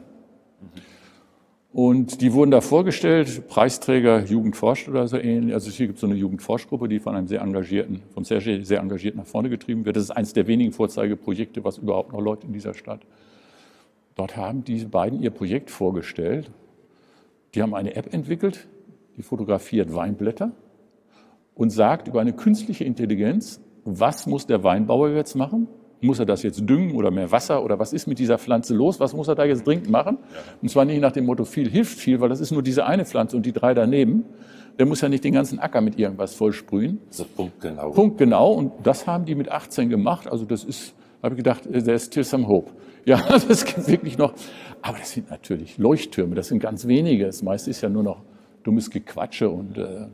Und 1.73 2.21
die 2.21 2.33
wurden 2.33 2.51
da 2.51 2.61
vorgestellt, 2.61 3.47
Preisträger 3.47 4.23
Jugendforscht 4.23 4.87
oder 4.87 5.07
so 5.07 5.17
ähnlich. 5.17 5.55
Also 5.55 5.71
hier 5.71 5.87
gibt 5.87 5.97
es 5.97 6.01
so 6.01 6.07
eine 6.07 6.15
Jugendforschgruppe, 6.15 6.87
die 6.87 6.99
von 6.99 7.15
einem 7.15 7.27
sehr 7.27 7.41
engagierten, 7.41 8.03
vom 8.13 8.23
Serge 8.23 8.63
sehr 8.63 8.79
engagiert 8.79 9.15
nach 9.15 9.25
vorne 9.25 9.49
getrieben 9.49 9.83
wird. 9.83 9.95
Das 9.95 10.03
ist 10.03 10.11
eines 10.11 10.33
der 10.33 10.45
wenigen 10.45 10.71
Vorzeigeprojekte, 10.71 11.63
was 11.63 11.79
überhaupt 11.79 12.13
noch 12.13 12.21
läuft 12.21 12.43
in 12.43 12.53
dieser 12.53 12.75
Stadt. 12.75 13.01
Dort 14.13 14.37
haben 14.37 14.63
diese 14.63 14.87
beiden 14.87 15.19
ihr 15.19 15.31
Projekt 15.31 15.71
vorgestellt. 15.71 16.51
Die 17.55 17.63
haben 17.63 17.73
eine 17.73 17.95
App 17.95 18.13
entwickelt, 18.13 18.67
die 19.17 19.23
fotografiert 19.23 19.95
Weinblätter 19.95 20.51
und 21.55 21.71
sagt 21.71 22.07
über 22.07 22.21
eine 22.21 22.33
künstliche 22.33 22.83
Intelligenz, 22.83 23.59
was 23.83 24.27
muss 24.27 24.45
der 24.45 24.63
Weinbauer 24.63 25.09
jetzt 25.09 25.35
machen, 25.35 25.67
muss 26.03 26.19
er 26.19 26.25
das 26.25 26.43
jetzt 26.43 26.61
düngen 26.69 26.95
oder 26.95 27.11
mehr 27.11 27.31
Wasser 27.31 27.63
oder 27.63 27.79
was 27.79 27.93
ist 27.93 28.07
mit 28.07 28.19
dieser 28.19 28.37
Pflanze 28.37 28.73
los? 28.73 28.99
Was 28.99 29.13
muss 29.13 29.27
er 29.27 29.35
da 29.35 29.45
jetzt 29.45 29.65
dringend 29.65 29.89
machen? 29.89 30.17
Und 30.61 30.69
zwar 30.69 30.85
nicht 30.85 31.01
nach 31.01 31.11
dem 31.11 31.25
Motto, 31.25 31.45
viel 31.45 31.69
hilft 31.69 31.97
viel, 31.99 32.19
weil 32.19 32.29
das 32.29 32.39
ist 32.39 32.51
nur 32.51 32.61
diese 32.61 32.85
eine 32.85 33.05
Pflanze 33.05 33.35
und 33.37 33.45
die 33.45 33.53
drei 33.53 33.73
daneben. 33.73 34.25
Der 34.77 34.85
muss 34.85 35.01
ja 35.01 35.09
nicht 35.09 35.23
den 35.23 35.33
ganzen 35.33 35.59
Acker 35.59 35.81
mit 35.81 35.99
irgendwas 35.99 36.33
vollsprühen. 36.33 36.99
Also 37.07 37.25
Punkt 37.25 37.61
genau. 37.61 37.91
Punkt 37.91 38.17
genau. 38.17 38.51
Und 38.51 38.71
das 38.83 39.05
haben 39.05 39.25
die 39.25 39.35
mit 39.35 39.49
18 39.49 39.89
gemacht. 39.89 40.27
Also 40.27 40.45
das 40.45 40.63
ist, 40.63 40.95
habe 41.21 41.35
ich 41.35 41.37
gedacht, 41.37 41.63
there's 41.71 42.05
still 42.05 42.23
some 42.23 42.47
hope. 42.47 42.71
Ja, 43.05 43.21
das 43.27 43.65
gibt 43.65 43.85
wirklich 43.89 44.17
noch. 44.17 44.33
Aber 44.81 44.97
das 44.97 45.11
sind 45.11 45.29
natürlich 45.29 45.77
Leuchttürme. 45.77 46.35
Das 46.35 46.47
sind 46.47 46.59
ganz 46.59 46.87
wenige. 46.87 47.25
Das 47.25 47.43
meiste 47.43 47.69
ist 47.69 47.81
ja 47.81 47.89
nur 47.89 48.01
noch 48.01 48.21
dummes 48.63 48.89
Gequatsche 48.89 49.49
und 49.49 49.77
äh, 49.77 50.07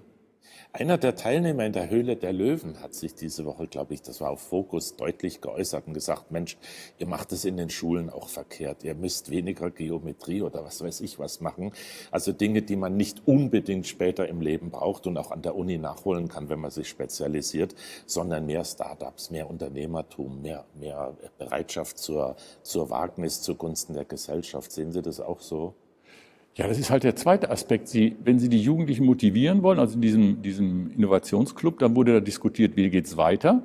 einer 0.72 1.00
der 1.00 1.16
Teilnehmer 1.16 1.66
in 1.66 1.74
der 1.74 1.90
Höhle 1.90 2.16
der 2.16 2.32
Löwen 2.32 2.80
hat 2.82 2.94
sich 2.94 3.16
diese 3.16 3.44
Woche, 3.44 3.68
glaube 3.68 3.96
ich, 3.96 4.04
das 4.04 4.22
war 4.22 4.30
auf 4.30 4.42
Fokus, 4.42 4.96
deutlich 4.96 5.42
geäußert 5.42 5.88
und 5.88 5.96
gesagt, 5.96 6.30
Mensch, 6.32 6.58
ihr 7.00 7.08
macht 7.08 7.32
es 7.32 7.44
in 7.44 7.58
den 7.58 7.72
Schulen 7.72 8.12
auch 8.12 8.30
verkehrt. 8.30 8.84
Ihr 8.84 8.94
müsst 8.94 9.32
weniger 9.32 9.72
Geometrie 9.72 10.44
oder 10.44 10.64
was 10.64 10.84
weiß 10.84 11.02
ich 11.02 11.18
was 11.18 11.42
machen. 11.42 11.72
Also 12.12 12.34
Dinge, 12.34 12.62
die 12.62 12.76
man 12.76 12.98
nicht 12.98 13.24
unbedingt 13.26 13.88
später 13.88 14.28
im 14.28 14.42
Leben 14.42 14.70
braucht 14.70 15.08
und 15.08 15.18
auch 15.18 15.32
an 15.32 15.42
der 15.42 15.56
Uni 15.56 15.80
nachholen 15.80 16.28
kann, 16.28 16.50
wenn 16.50 16.60
man 16.60 16.70
sich 16.70 16.88
spezialisiert, 16.88 17.74
sondern 18.06 18.46
mehr 18.46 18.64
Startups, 18.64 19.32
mehr 19.32 19.50
Unternehmertum, 19.50 20.44
mehr, 20.44 20.66
mehr 20.80 21.18
Bereitschaft 21.40 21.98
zur, 21.98 22.36
zur 22.62 22.92
Wagnis 22.92 23.42
zugunsten 23.42 23.96
der 23.96 24.06
Gesellschaft. 24.06 24.72
Sehen 24.72 24.92
Sie 24.92 25.02
das 25.02 25.20
auch 25.20 25.40
so? 25.40 25.74
Ja, 26.56 26.68
das 26.68 26.78
ist 26.78 26.90
halt 26.90 27.04
der 27.04 27.16
zweite 27.16 27.52
Aspekt. 27.52 27.88
Sie, 27.88 28.16
wenn 28.24 28.40
Sie 28.40 28.50
die 28.50 28.62
Jugendlichen 28.62 29.06
motivieren 29.06 29.64
wollen, 29.64 29.80
also 29.80 29.96
in 29.96 30.02
diesem, 30.02 30.42
diesem 30.42 30.92
Innovationsclub, 30.92 31.80
dann 31.80 31.96
wurde 31.96 32.14
da 32.14 32.20
diskutiert, 32.20 32.76
wie 32.76 32.90
geht's 32.90 33.16
weiter. 33.18 33.64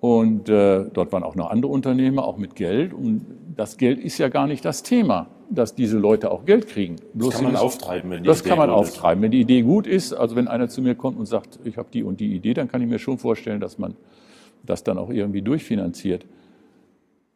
Und 0.00 0.48
äh, 0.48 0.86
dort 0.92 1.12
waren 1.12 1.22
auch 1.22 1.34
noch 1.34 1.50
andere 1.50 1.70
Unternehmer, 1.70 2.24
auch 2.24 2.38
mit 2.38 2.56
Geld. 2.56 2.94
Und 2.94 3.26
das 3.54 3.76
Geld 3.76 3.98
ist 3.98 4.16
ja 4.18 4.28
gar 4.28 4.46
nicht 4.46 4.64
das 4.64 4.82
Thema, 4.82 5.26
dass 5.50 5.74
diese 5.74 5.98
Leute 5.98 6.30
auch 6.30 6.46
Geld 6.46 6.68
kriegen. 6.68 6.96
Bloß 7.12 7.34
das 7.34 7.42
kann 7.42 7.52
man 7.52 7.60
auftreiben, 7.60 8.10
wenn 8.10 8.22
die 8.22 8.26
Das 8.26 8.40
Idee 8.40 8.48
kann 8.48 8.58
man 8.58 8.70
auftreiben, 8.70 9.20
ist. 9.20 9.24
wenn 9.24 9.30
die 9.30 9.40
Idee 9.40 9.62
gut 9.62 9.86
ist. 9.86 10.14
Also 10.14 10.36
wenn 10.36 10.48
einer 10.48 10.68
zu 10.68 10.80
mir 10.80 10.94
kommt 10.94 11.18
und 11.18 11.26
sagt, 11.26 11.60
ich 11.64 11.76
habe 11.76 11.88
die 11.92 12.02
und 12.02 12.18
die 12.18 12.34
Idee, 12.34 12.54
dann 12.54 12.68
kann 12.68 12.80
ich 12.80 12.88
mir 12.88 12.98
schon 12.98 13.18
vorstellen, 13.18 13.60
dass 13.60 13.78
man 13.78 13.94
das 14.64 14.82
dann 14.84 14.96
auch 14.96 15.10
irgendwie 15.10 15.42
durchfinanziert. 15.42 16.24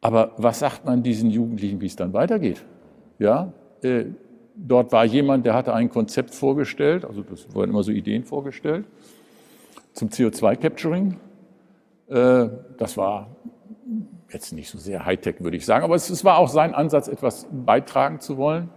Aber 0.00 0.32
was 0.38 0.58
sagt 0.58 0.86
man 0.86 1.02
diesen 1.02 1.30
Jugendlichen, 1.30 1.80
wie 1.82 1.86
es 1.86 1.96
dann 1.96 2.12
weitergeht? 2.14 2.64
Ja, 3.18 3.52
äh, 3.82 4.04
Dort 4.56 4.92
war 4.92 5.04
jemand, 5.04 5.46
der 5.46 5.54
hatte 5.54 5.74
ein 5.74 5.90
Konzept 5.90 6.34
vorgestellt, 6.34 7.04
also 7.04 7.22
das 7.22 7.52
wurden 7.54 7.70
immer 7.70 7.82
so 7.82 7.90
Ideen 7.90 8.24
vorgestellt, 8.24 8.86
zum 9.92 10.08
CO2-Capturing. 10.08 11.16
Äh, 12.08 12.48
das 12.78 12.96
war 12.96 13.34
jetzt 14.30 14.52
nicht 14.52 14.70
so 14.70 14.78
sehr 14.78 15.04
Hightech, 15.04 15.36
würde 15.40 15.56
ich 15.56 15.64
sagen, 15.64 15.84
aber 15.84 15.94
es 15.94 16.24
war 16.24 16.38
auch 16.38 16.48
sein 16.48 16.74
Ansatz, 16.74 17.08
etwas 17.08 17.46
beitragen 17.50 18.20
zu 18.20 18.36
wollen. 18.36 18.70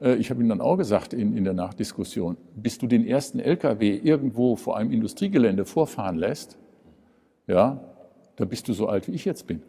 Äh, 0.00 0.14
ich 0.16 0.30
habe 0.30 0.42
ihm 0.42 0.48
dann 0.48 0.60
auch 0.60 0.76
gesagt 0.76 1.12
in, 1.12 1.36
in 1.36 1.44
der 1.44 1.54
Nachdiskussion, 1.54 2.36
bis 2.54 2.78
du 2.78 2.86
den 2.86 3.06
ersten 3.06 3.38
LKW 3.38 3.96
irgendwo 3.96 4.56
vor 4.56 4.76
einem 4.76 4.90
Industriegelände 4.90 5.64
vorfahren 5.64 6.16
lässt, 6.16 6.58
ja, 7.46 7.80
da 8.36 8.44
bist 8.44 8.68
du 8.68 8.72
so 8.72 8.88
alt, 8.88 9.08
wie 9.08 9.12
ich 9.12 9.24
jetzt 9.24 9.46
bin. 9.46 9.62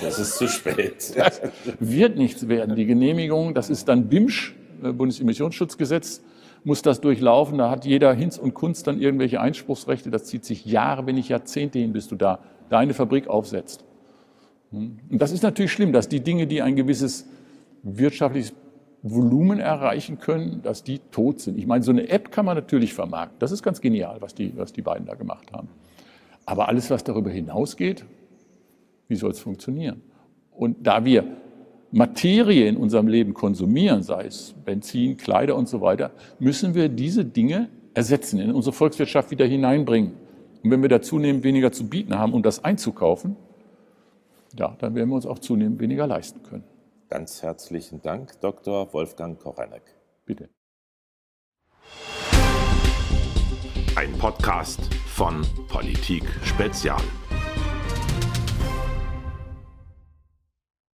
Das 0.00 0.18
ist 0.18 0.36
zu 0.36 0.46
spät. 0.48 1.16
Das 1.16 1.40
wird 1.80 2.16
nichts 2.16 2.48
werden. 2.48 2.76
Die 2.76 2.86
Genehmigung, 2.86 3.54
das 3.54 3.70
ist 3.70 3.88
dann 3.88 4.08
BIMSCH, 4.08 4.54
Bundesemissionsschutzgesetz 4.80 6.22
muss 6.64 6.82
das 6.82 7.00
durchlaufen. 7.00 7.58
Da 7.58 7.70
hat 7.70 7.84
jeder 7.84 8.12
Hinz 8.12 8.38
und 8.38 8.54
Kunst 8.54 8.86
dann 8.86 9.00
irgendwelche 9.00 9.40
Einspruchsrechte. 9.40 10.10
Das 10.10 10.24
zieht 10.24 10.44
sich 10.44 10.64
Jahre, 10.66 11.06
wenn 11.06 11.14
nicht 11.14 11.28
Jahrzehnte 11.28 11.78
hin, 11.78 11.92
bis 11.92 12.08
du 12.08 12.16
da 12.16 12.40
deine 12.68 12.94
Fabrik 12.94 13.28
aufsetzt. 13.28 13.84
Hm? 14.70 14.98
Und 15.10 15.22
das 15.22 15.32
ist 15.32 15.42
natürlich 15.42 15.72
schlimm, 15.72 15.92
dass 15.92 16.08
die 16.08 16.20
Dinge, 16.20 16.46
die 16.46 16.62
ein 16.62 16.76
gewisses 16.76 17.26
wirtschaftliches 17.82 18.54
Volumen 19.02 19.60
erreichen 19.60 20.18
können, 20.18 20.60
dass 20.62 20.82
die 20.82 20.98
tot 20.98 21.40
sind. 21.40 21.56
Ich 21.56 21.66
meine, 21.66 21.84
so 21.84 21.92
eine 21.92 22.08
App 22.08 22.32
kann 22.32 22.44
man 22.44 22.56
natürlich 22.56 22.94
vermarkten. 22.94 23.38
Das 23.38 23.52
ist 23.52 23.62
ganz 23.62 23.80
genial, 23.80 24.20
was 24.20 24.34
die, 24.34 24.56
was 24.56 24.72
die 24.72 24.82
beiden 24.82 25.06
da 25.06 25.14
gemacht 25.14 25.52
haben. 25.52 25.68
Aber 26.44 26.68
alles, 26.68 26.90
was 26.90 27.04
darüber 27.04 27.30
hinausgeht, 27.30 28.04
wie 29.06 29.16
soll 29.16 29.30
es 29.30 29.38
funktionieren? 29.38 30.02
Und 30.50 30.86
da 30.86 31.04
wir 31.04 31.24
Materie 31.90 32.68
in 32.68 32.76
unserem 32.76 33.08
Leben 33.08 33.34
konsumieren, 33.34 34.02
sei 34.02 34.26
es 34.26 34.54
Benzin, 34.64 35.16
Kleider 35.16 35.56
und 35.56 35.68
so 35.68 35.80
weiter, 35.80 36.10
müssen 36.38 36.74
wir 36.74 36.88
diese 36.88 37.24
Dinge 37.24 37.68
ersetzen, 37.94 38.38
in 38.40 38.52
unsere 38.52 38.72
Volkswirtschaft 38.74 39.30
wieder 39.30 39.46
hineinbringen. 39.46 40.12
Und 40.62 40.70
wenn 40.70 40.82
wir 40.82 40.88
da 40.88 41.00
zunehmend 41.00 41.44
weniger 41.44 41.72
zu 41.72 41.88
bieten 41.88 42.18
haben, 42.18 42.34
um 42.34 42.42
das 42.42 42.64
einzukaufen, 42.64 43.36
ja, 44.58 44.76
dann 44.78 44.94
werden 44.94 45.08
wir 45.08 45.16
uns 45.16 45.26
auch 45.26 45.38
zunehmend 45.38 45.80
weniger 45.80 46.06
leisten 46.06 46.42
können. 46.42 46.64
Ganz 47.08 47.42
herzlichen 47.42 48.02
Dank, 48.02 48.38
Dr. 48.40 48.92
Wolfgang 48.92 49.38
Kochanek. 49.38 49.82
Bitte. 50.26 50.50
Ein 53.96 54.12
Podcast 54.18 54.80
von 55.06 55.42
Politik 55.68 56.24
Spezial. 56.44 57.00